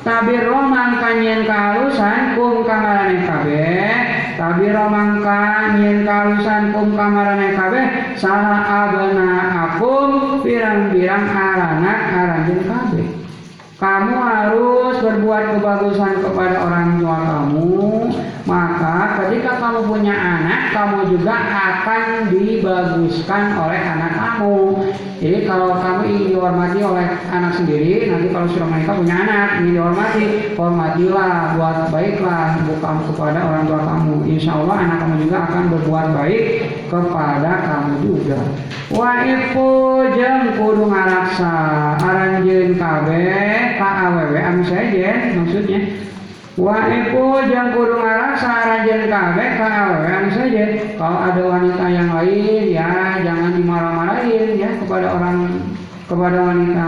[0.00, 3.68] tabiro mangkanyen kalusan kum kamarane kabe
[4.40, 7.80] tabiro mangkanyen kalusan kum kamarane kabe
[8.16, 12.87] salah abana akum pirang-pirang aranak aranjen kabe
[13.78, 17.70] kamu harus berbuat kebagusan kepada orang tua kamu.
[18.42, 22.02] Maka ketika kamu punya anak kamu juga akan
[22.34, 24.56] dibaguskan oleh anak kamu
[25.18, 29.48] jadi kalau kamu ingin dihormati oleh anak sendiri nanti kalau sudah menikah punya anak.
[29.58, 30.22] Ingin dihormati
[30.54, 34.14] hormatilah buat baiklah ibu kamu kepada orang tua kamu.
[34.30, 36.44] Insya Allah anak kamu juga akan berbuat baik
[36.86, 38.38] kepada kamu juga.
[38.94, 39.70] Wa iku
[40.14, 41.54] jeng kudu ngaraksa
[41.98, 45.82] aranjeun kabeh ka awewe anu saja maksudnya
[46.58, 50.64] wa iku jeng kudu ngaraksa aranjeun kabeh ka awewe anu saja.
[50.98, 55.38] Kalau ada wanita yang lain ya jangan dimarah-marahin ya kepada orang
[56.10, 56.86] kepada wanita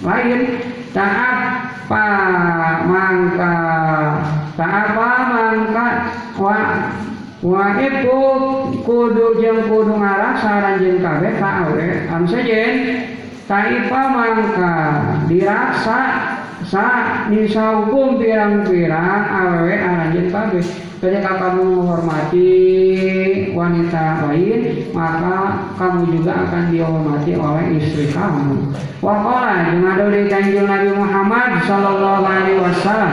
[0.00, 0.40] lain.
[0.90, 2.06] Tak apa
[2.88, 3.56] mangka
[4.56, 5.86] tak apa mangka.
[6.40, 6.56] Wa
[7.40, 8.20] Wa itu
[8.84, 13.00] kudu jeung kudu ngarasa ranjeun kabeh ka awe anu sajen
[13.48, 14.76] taipa mangka
[15.24, 16.00] diraksa
[16.64, 20.64] sa nisaukum pirang-pirang awewe aranjeun kabeh
[21.00, 22.48] ketika kamu menghormati
[23.56, 28.76] wanita lain maka kamu juga akan dihormati oleh istri kamu.
[29.00, 33.12] Wakola jeung dari kanjeng Nabi Muhammad sallallahu alaihi wasallam.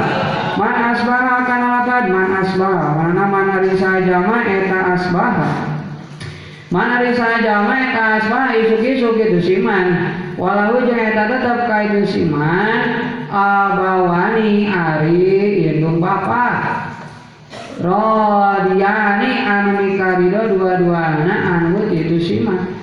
[0.60, 2.88] Man asbaha kana lapad man asbaha.
[3.00, 5.48] Mana mana risa jama eta asbaha.
[6.68, 10.12] Mana risa jama eta asbaha isuk-isuk itu siman.
[10.36, 15.22] Walau jeung eta tetep ka itu siman abawani ari
[15.72, 16.88] indung bapak.
[17.78, 22.74] Rodiani anu mikarido dua-duana anu itu siman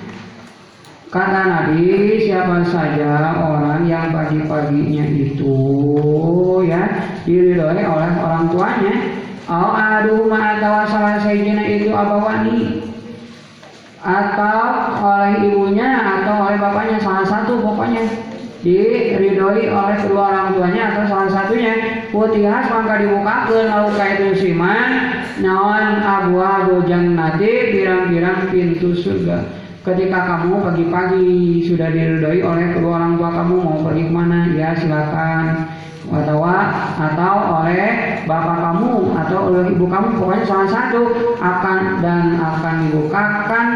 [1.15, 5.55] Kata Nabi, siapa saja orang yang pagi-paginya itu
[6.67, 6.91] ya
[7.23, 9.15] diridhoi oleh orang tuanya,
[9.47, 12.83] au aduh atau salah sejina itu abawani.
[14.03, 14.59] Atau
[15.07, 18.03] oleh ibunya atau oleh bapaknya salah satu pokoknya
[18.65, 21.73] diridhoi oleh kedua orang tuanya atau salah satunya.
[22.09, 24.89] Putihas mangka dibukakeun lalu itu siman
[25.37, 29.45] naon abu abu jannati pirang-pirang pintu surga.
[29.85, 34.49] Ketika kamu pagi-pagi sudah diridhoi oleh kedua orang tua kamu mau pergi ke mana?
[34.57, 35.69] Ya silakan.
[36.05, 36.37] Atau
[37.01, 38.93] atau oleh bapak kamu
[39.25, 43.67] atau oleh ibu kamu pokoknya salah satu akan dan akan dibukakan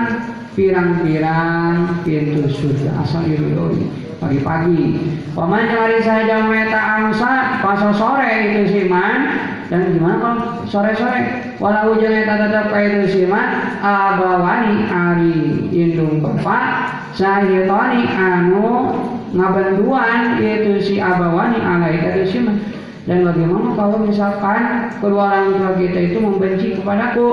[0.59, 2.99] pirang-pirang pintu surga.
[2.99, 3.87] Asal diridhoi
[4.19, 4.99] pagi-pagi.
[5.31, 9.39] Paman hari saja meta angsa pas sore itu siman
[9.71, 10.37] dan gimana kalau
[10.67, 11.55] sore-sore?
[11.63, 15.39] Walau jangan tak tetap itu siman abawani ari
[15.71, 18.91] indung bapak sahitoni anu
[19.31, 22.59] ngabantuan itu si abawani alai itu siman
[23.07, 27.27] dan bagaimana kalau misalkan kedua orang tua kita itu membenci kepadaku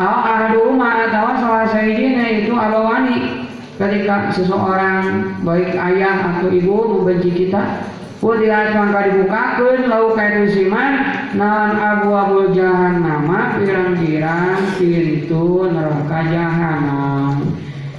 [0.00, 3.44] ahadu rumah atau salah sayidina itu abawani
[3.76, 7.84] ketika seseorang baik ayah atau ibu membenci kita
[8.20, 17.40] Kudiat mangka dibukakan lau kaitu siman naon abu abu nama pirang-pirang pintu neraka jahanam.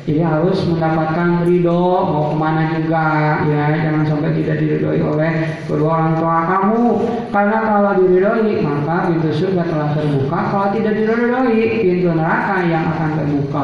[0.01, 3.05] Jadi harus mendapatkan ridho mau ke mana juga
[3.45, 3.69] ya.
[3.77, 5.31] Jangan sampai tidak diridhoi oleh
[5.69, 6.85] kedua orang tua kamu.
[7.29, 10.39] Karena kalau diridhoi maka pintu surga telah terbuka.
[10.49, 13.63] Kalau tidak diridhoi pintu neraka yang akan terbuka.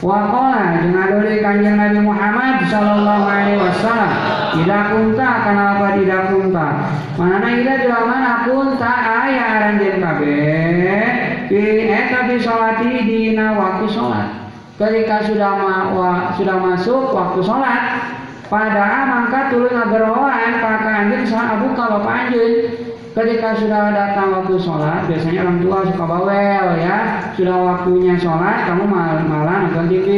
[0.00, 4.12] Wakola dengan dari kanjeng Nabi Muhammad Sallallahu Alaihi Wasallam
[4.56, 6.68] tidak kunta kenapa tidak kunta.
[7.20, 8.32] Mana ida mana?
[8.48, 10.40] Kunta ayah aran den kabe
[11.52, 14.39] di eta di salati dina waktu sholat
[14.80, 18.00] ketika sudah ma, wa, sudah masuk waktu sholat
[18.48, 22.88] pada mangka turun ngageroan kakak anjing saat abu kalau anjing.
[23.10, 27.20] Ketika sudah datang waktu sholat biasanya orang tua suka bawel ya.
[27.36, 30.08] Sudah waktunya sholat kamu malah, malah nonton TV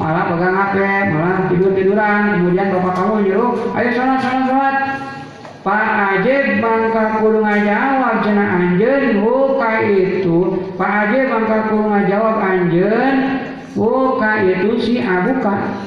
[0.00, 0.76] malah pegang HP
[1.12, 4.76] malah tidur tiduran kemudian bapak kamu nyuruh ayo sholat sholat sholat.
[5.58, 5.86] Pak
[6.16, 10.38] Ajib bangka kudu ngajawab cina anjen buka itu
[10.80, 13.14] Pak Ajib bangka kudu ngajawab anjen
[13.78, 15.78] buka itu si abuka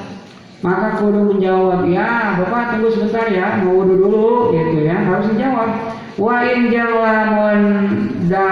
[0.64, 5.70] maka kudu menjawab ya bapak tunggu sebentar ya mau wudhu dulu gitu ya harus menjawab
[6.16, 7.60] wa in lamun
[8.30, 8.48] da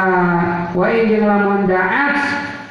[0.74, 2.18] wa in lamun da'at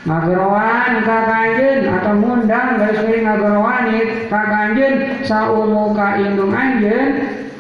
[0.03, 3.85] ngagerowan ka kanjeun atau mundang garis miring ngagerowan
[4.27, 7.11] ka kanjeun saumu ka indung anjeun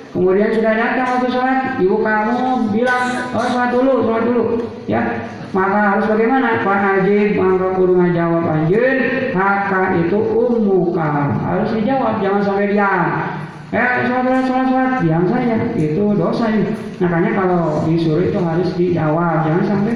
[0.09, 4.43] kemudian sudah datang waktu sholat ibu kamu bilang oh sholat dulu sholat dulu.
[4.89, 5.01] Ya
[5.49, 6.61] maka harus bagaimana?
[6.61, 8.97] Pak Haji maka kudu ngajawab anjeun
[9.33, 13.01] haka itu umuka harus dijawab jangan sampai diam.
[13.69, 16.69] Eh sholat sholat sholat diam saja itu dosa ini.
[17.01, 19.93] Makanya kalau disuruh itu harus dijawab jangan sampai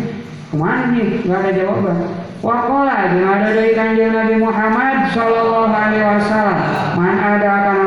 [0.54, 1.98] ke mana nih nggak ada jawaban.
[2.44, 6.60] Wakola ada dari kanjeng Nabi Muhammad Shallallahu Alaihi Wasallam
[7.00, 7.78] man ada akan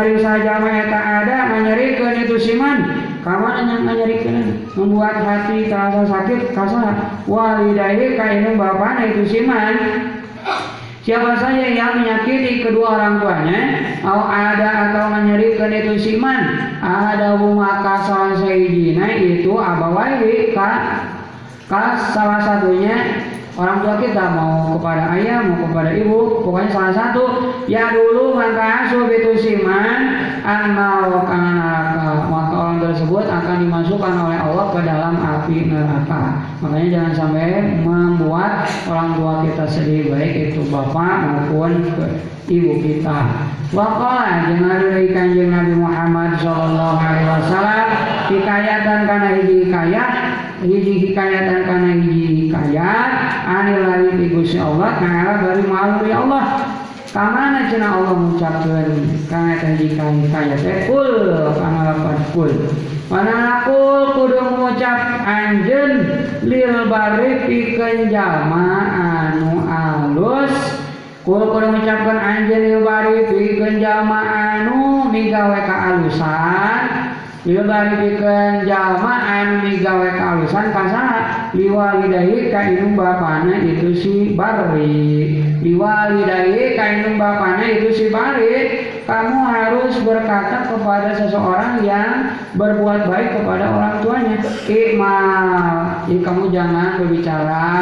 [0.00, 0.56] mana saja
[0.88, 2.78] tak ada menyerikan itu siman.
[3.20, 7.20] Kawan yang menyerikan membuat hati terasa sakit kasar.
[7.28, 9.74] Walidahi kainu bapaknya itu siman.
[11.04, 13.60] Siapa saja yang menyakiti kedua orang tuanya,
[14.04, 20.70] atau ada atau menyerikan itu siman, ada maka salah sayidina itu abawai ka,
[21.72, 22.96] ka salah satunya
[23.58, 27.24] orang tua kita mau kepada ayah mau kepada ibu pokoknya salah satu.
[27.66, 30.00] Ya dulu maka itu siman
[32.30, 36.22] maka orang tersebut akan dimasukkan oleh Allah ke dalam api neraka.
[36.62, 37.46] Makanya jangan sampai
[37.82, 41.86] membuat orang tua kita sedih baik itu bapak maupun
[42.50, 43.50] ibu kita.
[43.70, 47.88] Wakola jangan dari kanjeng Nabi Muhammad Shallallahu Alaihi Wasallam
[48.26, 50.12] hikayatan karena hikayat
[50.60, 53.12] hiji hikayatan karena hiji hikayat
[53.48, 56.44] anil Gusti Allah karena dari malu ya Allah.
[57.10, 58.86] Kamana cina Allah mengucapkan
[59.26, 61.10] karena hiji hikayat teh kul
[61.56, 62.52] karena lapan kul?
[63.10, 65.92] Mana kul kudu mengucap anjen
[66.46, 70.54] lil bari pikeun jalma anu alus.
[71.26, 77.09] Kul kudu mengucapkan anjen lil bari pikeun jalma anu migawe ka alusan
[77.40, 86.76] Ilbari pikeun jalma anu migawe kalusan kasaha liwalidahi ka indung bapana itu si Bari liwalidahi
[86.76, 88.52] ka indung bapana itu si Bari
[89.08, 94.36] kamu harus berkata kepada seseorang yang berbuat baik kepada orang tuanya.
[94.68, 95.56] Ikmal
[96.12, 97.72] jadi kamu jangan berbicara.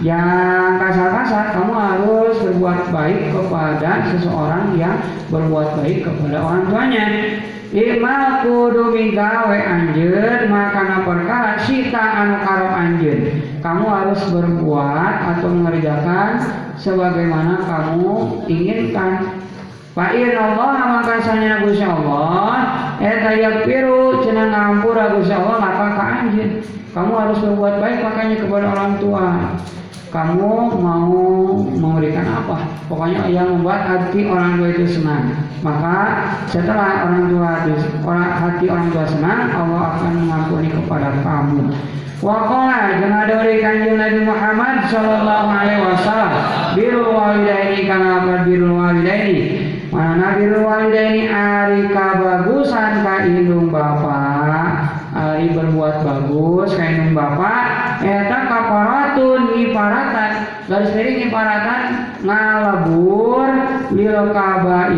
[0.00, 4.96] Yang kasar-kasar kamu harus berbuat baik kepada seseorang yang
[5.28, 7.04] berbuat baik kepada orang tuanya
[7.70, 13.20] Ima kudu migawe anjeun makana perkara sita anu karop anjeun.
[13.62, 16.30] Kamu harus berbuat atau mengerjakan
[16.74, 19.38] sebagaimana kamu inginkan.
[19.94, 22.58] Fa Allah maka sanya Gusti Allah
[22.98, 26.66] eta yakfiru cenah ngampura Gusti Allah maka ka anjeun.
[26.90, 29.26] Kamu harus berbuat baik makanya kepada orang tua
[30.10, 31.14] kamu mau
[31.70, 32.66] memberikan apa?
[32.90, 35.38] Pokoknya yang membuat hati orang tua itu senang.
[35.62, 35.98] Maka
[36.50, 37.50] setelah orang tua
[38.02, 41.70] orang hati orang tua senang Allah akan mengampuni kepada kamu.
[42.20, 46.32] Wakola jeung dari kanjeng Nabi Muhammad Sallallahu Alaihi Wasallam
[46.76, 49.36] birul walidaini kana apa birul walidaini.
[49.88, 51.32] Mana birul walidaini?
[51.32, 57.64] Ari kabagusan ka indung bapak ari berbuat bagus ka indung bapak
[58.04, 59.39] eta kaparatun
[59.90, 60.32] iparatan
[60.70, 61.82] garis miring iparatan
[62.22, 63.50] ngalebur
[63.90, 64.16] lil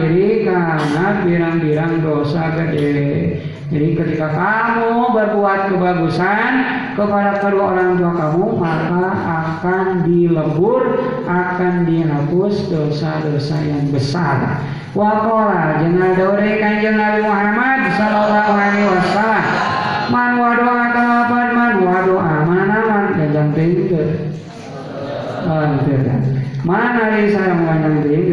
[0.04, 3.40] iri karena birang-birang dosa gede
[3.72, 6.52] jadi ketika kamu berbuat kebagusan
[6.92, 14.60] kepada kedua orang tua kamu maka akan dilebur, akan dihapus dosa-dosa yang besar.
[14.92, 19.44] Wakola jenal dore kanjeng Nabi Muhammad Sallallahu Alaihi Wasallam.
[20.12, 23.02] Man wadoa kalapan man wadoa mana man
[23.56, 24.21] tinggi.
[25.42, 25.66] Oh,
[26.62, 28.30] mana hari saya mengandang tinggi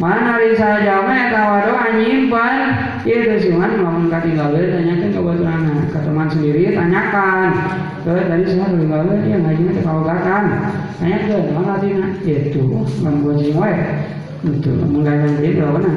[0.00, 2.56] mana hari saya jawabnya tawado nyimpan
[3.04, 5.60] itu sih man ngomong katinggalin tanyakan ke baturan
[5.92, 7.50] ke teman sendiri tanyakan.
[8.02, 10.44] Ke tadi saya ketinggalin dia ngajinya ke kawakan.
[10.96, 12.62] Tanyakan mana artinya itu
[13.04, 13.68] membuat jiwa
[14.42, 15.92] itu menggantung diri mana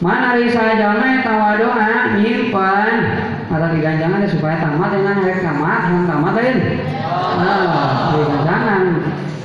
[0.00, 1.68] mana hari saya jawabnya tawado
[2.20, 2.94] nyimpan.
[3.50, 6.56] Atau diganjangan supaya tamat dengan hari tamat yang tamat lain
[7.02, 8.82] ah diganjangan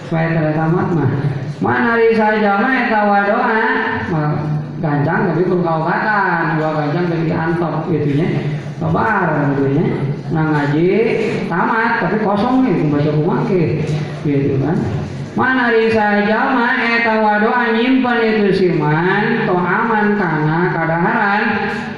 [0.06, 1.10] supaya tidak tamat mah.
[1.58, 3.62] Mana hari saja mah eta doa
[4.86, 8.28] gancang tapi pun kau katakan dua gancang tapi antop gitu nya
[8.78, 9.86] kabar gitu nya
[10.30, 10.90] nah ngaji
[11.50, 13.64] tamat tapi kosong nih baca kumake
[14.22, 14.78] gitu kan
[15.36, 21.44] mana hari saja mah eta doa nyimpan itu siman to aman karena kadaharan.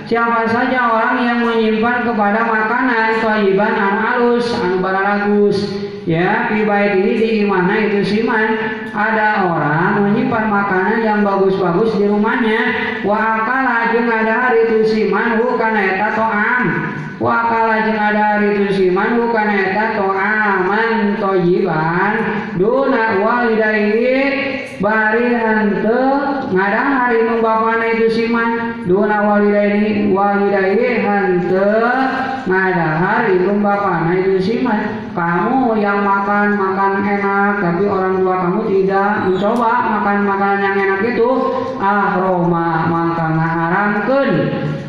[0.09, 5.57] Siapa saja orang yang menyimpan kepada makanan toiban anu alus anu bararagus
[6.07, 8.55] ya pribadi ini di mana itu siman?
[8.95, 12.61] Ada orang menyimpan makanan yang bagus-bagus di rumahnya.
[13.03, 16.65] Wa akala jeung ada hari itu siman hu kana eta to'am
[17.17, 22.13] wa akala jeung ada hari itu siman hu kana eta to'aman toyiban
[22.55, 24.15] duna walidayhi
[24.79, 26.07] bari henteu
[26.55, 28.49] ngadang hari nu bapana itu siman.
[28.87, 31.91] Duna walidayhi walidayhi henteu
[32.47, 39.25] ngadahar itu bapana itu siman kamu yang makan makan enak tapi orang tua kamu tidak.
[39.25, 41.29] Mencoba makan makanan yang enak itu
[41.81, 44.29] aroma maka ngaharamkeun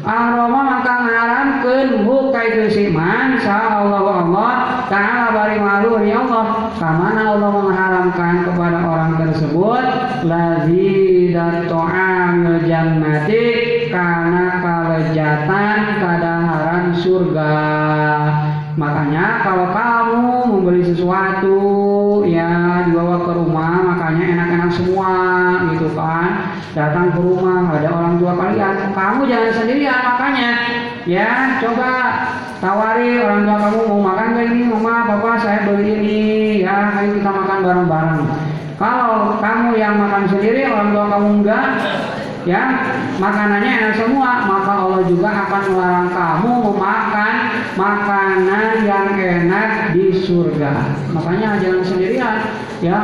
[0.05, 4.53] aroma maka ngaharamkeun buka itu siman Allah Allah
[4.93, 6.77] taala bari malu ya Allah.
[6.77, 9.85] Kamana Allah mengharamkan kepada orang tersebut?
[10.29, 13.47] Lazidat ta'amil jannati
[13.89, 17.57] karena kalejatan kadaharan surga
[18.79, 21.59] Makanya kalau kamu membeli sesuatu
[22.23, 25.13] ya dibawa ke rumah makanya enak-enak semua
[25.75, 26.55] gitu kan.
[26.79, 30.51] Datang ke rumah ada orang tua kalian, kamu jangan sendirian makanya
[31.11, 31.91] ya coba
[32.63, 34.63] tawari orang tua kamu mau makan kayak ini?
[34.71, 36.23] Mama papa saya beli ini.
[36.63, 38.23] Ya ayo kita makan bareng-bareng.
[38.79, 41.67] Kalau kamu yang makan sendiri orang tua kamu enggak
[42.49, 42.63] ya
[43.21, 44.49] makanannya enak semua.
[44.49, 47.35] Maka Allah juga akan melarang kamu memakan
[47.77, 50.73] makanan yang enak di surga.
[51.13, 52.37] Makanya jangan sendirian
[52.81, 53.01] ya.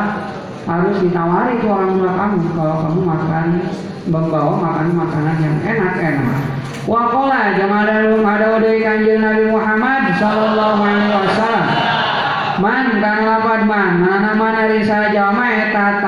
[0.65, 3.47] Harus ditawari ke orang tua kamu kalau kamu makan
[4.09, 6.41] membawa makan makanan yang enak-enak.
[6.89, 11.67] Wakola jamaah ada dari kanjeng Nabi Muhammad Sallallahu Alaihi Wasallam
[12.55, 15.99] Man kan lapad man mana mana risa jama eta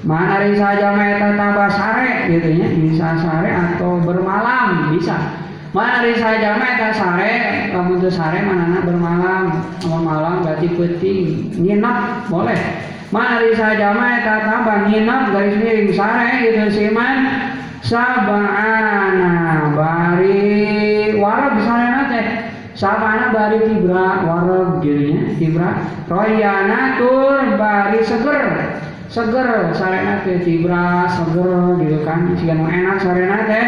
[0.00, 5.44] Mana saja meta tambah sare gitu ya bisa sare atau bermalam bisa.
[5.76, 9.60] Mana saja meta sare kamu tuh sare mana bermalam?
[9.84, 11.52] Mau malam berarti penting.
[11.60, 12.56] Nginap boleh.
[13.12, 17.52] Mana saja meta tambah nginap garis miring sare gitu sih man
[17.84, 22.26] sabana bari warab misalnya teh.
[22.72, 25.70] Sabana bari tibra warab gitu ya tibra
[26.08, 28.80] royana tur bari seger
[29.10, 32.30] seger sarena teh tibra seger gitu kan.
[32.54, 33.66] Mau enak sarena teh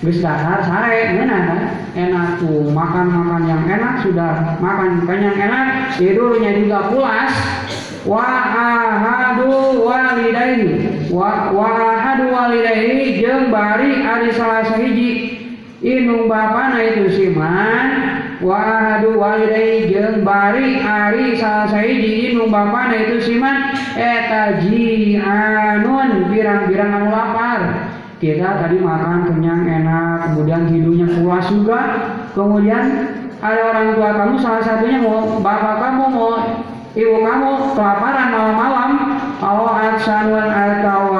[0.00, 1.60] Gus dahar sare mana kan
[1.92, 7.32] enak tuh makan-makan yang enak sudah makan kenyang enak tidurnya juga pulas
[8.08, 11.04] wa ahadu walidaini.
[11.12, 15.36] Wa wa ahadu walidaini jeung bari ari salah sahiji.
[15.84, 23.20] Inung bapana itu siman wa ahadu walidaini jeung bari ari salah sahiji inung bapana itu
[23.20, 23.72] siman.
[23.96, 27.60] Eta ji'anun birang-birang anu lapar.
[28.20, 31.80] Kita tadi makan kenyang enak kemudian hidupnya puas juga.
[32.36, 32.84] Kemudian
[33.40, 36.36] ada orang tua kamu salah satunya mau bapak kamu mau
[36.92, 38.90] ibu kamu kelaparan malam-malam.
[39.40, 41.16] Atau aksanun atau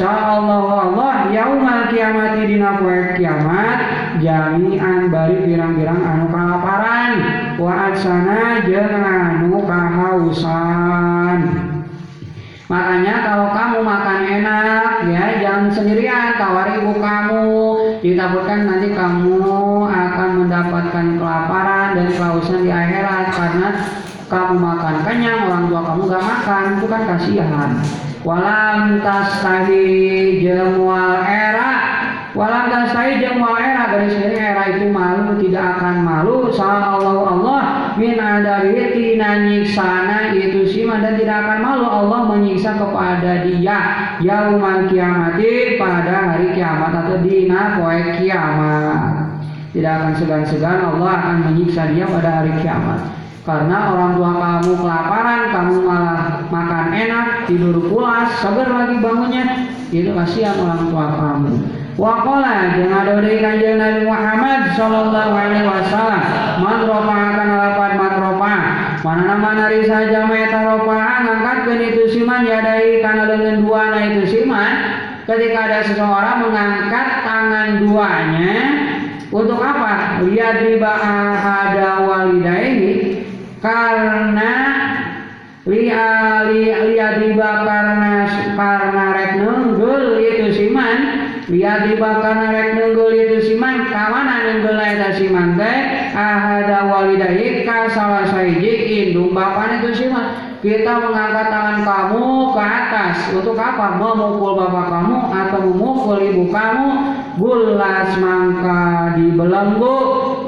[0.00, 3.78] siman Allah yaumal kiamat dina poe kiamat
[4.24, 7.12] jami'an bari pirang-pirang anu kalaparan.
[7.60, 11.40] Wa aksana jeung anu kahausan.
[12.70, 17.48] Makanya kalau kamu makan enak ya jangan sendirian tawar ibu kamu.
[18.00, 19.44] Ditakutkan nanti kamu
[19.84, 23.68] akan mendapatkan kelaparan dan kehausan di akhirat karena
[24.32, 26.64] kamu makan kenyang orang tua kamu gak makan.
[26.80, 27.72] Itu kan kasihan
[28.24, 31.70] walam tastahi jemwal era.
[32.36, 33.90] Walam tastahi jemwal era.
[33.90, 36.48] Dari sini era itu malu tidak akan malu.
[36.52, 37.62] Salah Allah Allah.
[37.98, 41.84] Min adari tina nyiksana itu sima dan tidak akan malu.
[41.84, 43.78] Allah menyiksa kepada dia.
[44.24, 49.00] Yaumal kiamati pada hari kiamat atau dina poe kiamat.
[49.70, 55.40] Tidak akan segan-segan Allah akan menyiksa dia pada hari kiamat karena orang tua kamu kelaparan,
[55.48, 56.22] kamu malah
[56.52, 59.44] makan enak, tidur pulas, sabar lagi bangunnya,
[59.88, 61.52] itu kasihan orang tua kamu.
[62.00, 66.22] Wakola jangan ada dari kanjeng Nabi Muhammad Sallallahu Alaihi Wasallam
[66.64, 68.54] man ropa akan lapan man ropa
[69.04, 73.92] mana nama nari saja meta ropa ngangkat ke itu siman ya dari karena dengan dua
[73.92, 74.72] nah itu siman
[75.28, 78.56] ketika ada seseorang mengangkat tangan duanya
[79.30, 80.24] untuk apa?
[80.26, 82.69] Lihat riba ada walidaini
[83.60, 84.52] karena
[85.68, 88.24] lihat riba karena
[88.56, 90.98] karena rek nunggul itu siman
[91.52, 95.78] lihat riba karena rek nunggul itu siman kawana nunggul itu siman teh
[96.16, 103.56] ahada walidayik kasawa saiji indung bapak itu siman kita mengangkat tangan kamu ke atas untuk
[103.56, 103.96] apa?
[103.96, 106.88] Memukul bapak kamu atau memukul ibu kamu
[107.40, 109.96] bulas mangka dibelenggu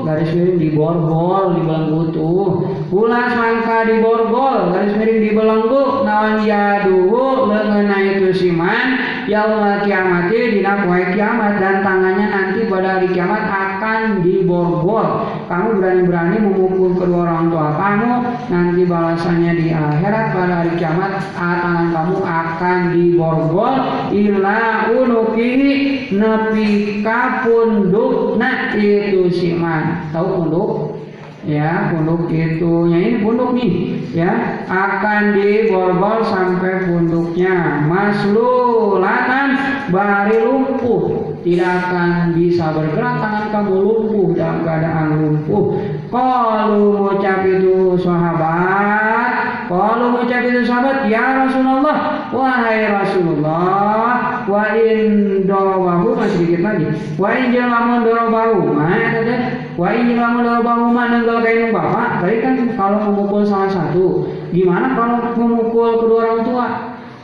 [0.05, 6.05] garis miring di borgol di belenggu tuh bulas mangka di borgol garis miring di belenggu
[6.05, 12.29] nawan yaduhu lengena itu siman yaumul kiamati dina kiamat dan tangannya
[12.73, 18.13] pada hari kiamat akan diborgol kamu berani-berani memukul kedua orang tua kamu
[18.49, 23.75] nanti balasannya di akhirat pada hari kiamat tangan kamu akan diborgol
[24.09, 25.73] ila unukihi
[26.17, 28.37] nepi ka punduk.
[28.37, 30.71] Nah itu siman tahu punduk?
[31.43, 32.87] Ya punduk itu.
[32.89, 33.73] Ya ini punduk nih.
[34.15, 37.83] Ya akan diborgol sampai punduknya.
[37.89, 39.49] Maslulatan
[39.91, 45.65] bari lumpuh tidak akan bisa bergerak tangan kamu lumpuh dalam keadaan lumpuh.
[46.07, 49.67] Kalau mengucap itu sahabat.
[49.67, 56.87] Kalau mengucap itu sahabat ya Rasulullah wahai Rasulullah wa in masih sedikit lagi
[57.19, 59.35] wa in jelamun dorobahu mana tadi
[59.75, 62.23] wa in dorobahu mana nenggal kain bapak?
[62.23, 64.31] Tadi kan kalau memukul salah satu.
[64.53, 66.67] Gimana kalau memukul kedua orang tua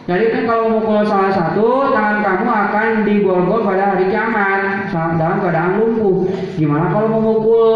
[0.08, 4.88] jadi kan kalau memukul salah satu, tangan kamu akan diborgol pada hari kiamat
[5.20, 6.24] dalam keadaan lumpuh.
[6.56, 7.68] Gimana kalau memukul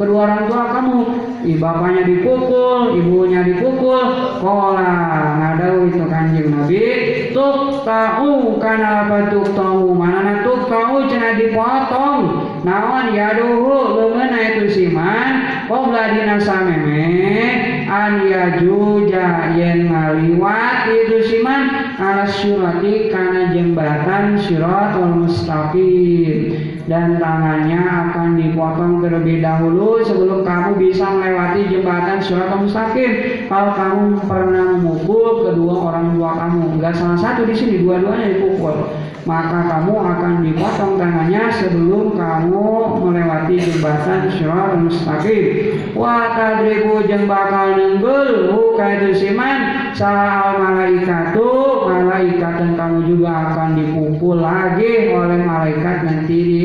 [0.00, 0.98] kedua orang tua kamu?
[1.44, 4.08] I, bapaknya dipukul, ibunya dipukul.
[4.40, 4.96] Kola
[5.36, 6.84] ngadau itu kanjeng Nabi.
[7.36, 9.92] Tuk tahu karena apa tuk tahu?
[9.92, 12.40] Mana tuk tahu cina dipotong.
[12.64, 15.44] Nawan ya dulu lengan itu siman.
[15.68, 26.76] Kobla dinasa meme an yajuja yen ngaliwat itu siman ala surati karena jembatan siratul mustaqim.
[26.86, 33.48] Dan tangannya akan dipotong terlebih dahulu sebelum kamu bisa melewati jembatan siratul mustaqim.
[33.48, 38.92] Kalau kamu pernah memukul kedua orang tua kamu enggak salah satu di sini dua-duanya dipukul
[39.26, 42.66] maka kamu akan dipotong tangannya sebelum kamu
[43.02, 45.44] melewati jembatan siratul mustaqim
[45.98, 51.66] wa tadribu jeung bakal nenggul buka itu siman salah malaikatu
[52.16, 56.64] malaikat dan kamu juga akan dipukul lagi oleh malaikat nanti di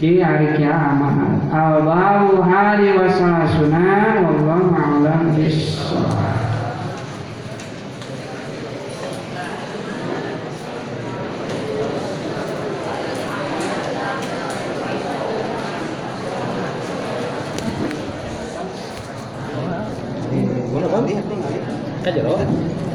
[0.00, 1.52] di hari kiamat.
[1.52, 5.89] Al-bahu hari wasalasuna wallahu a'lam bishawab.
[20.98, 22.20] 你看你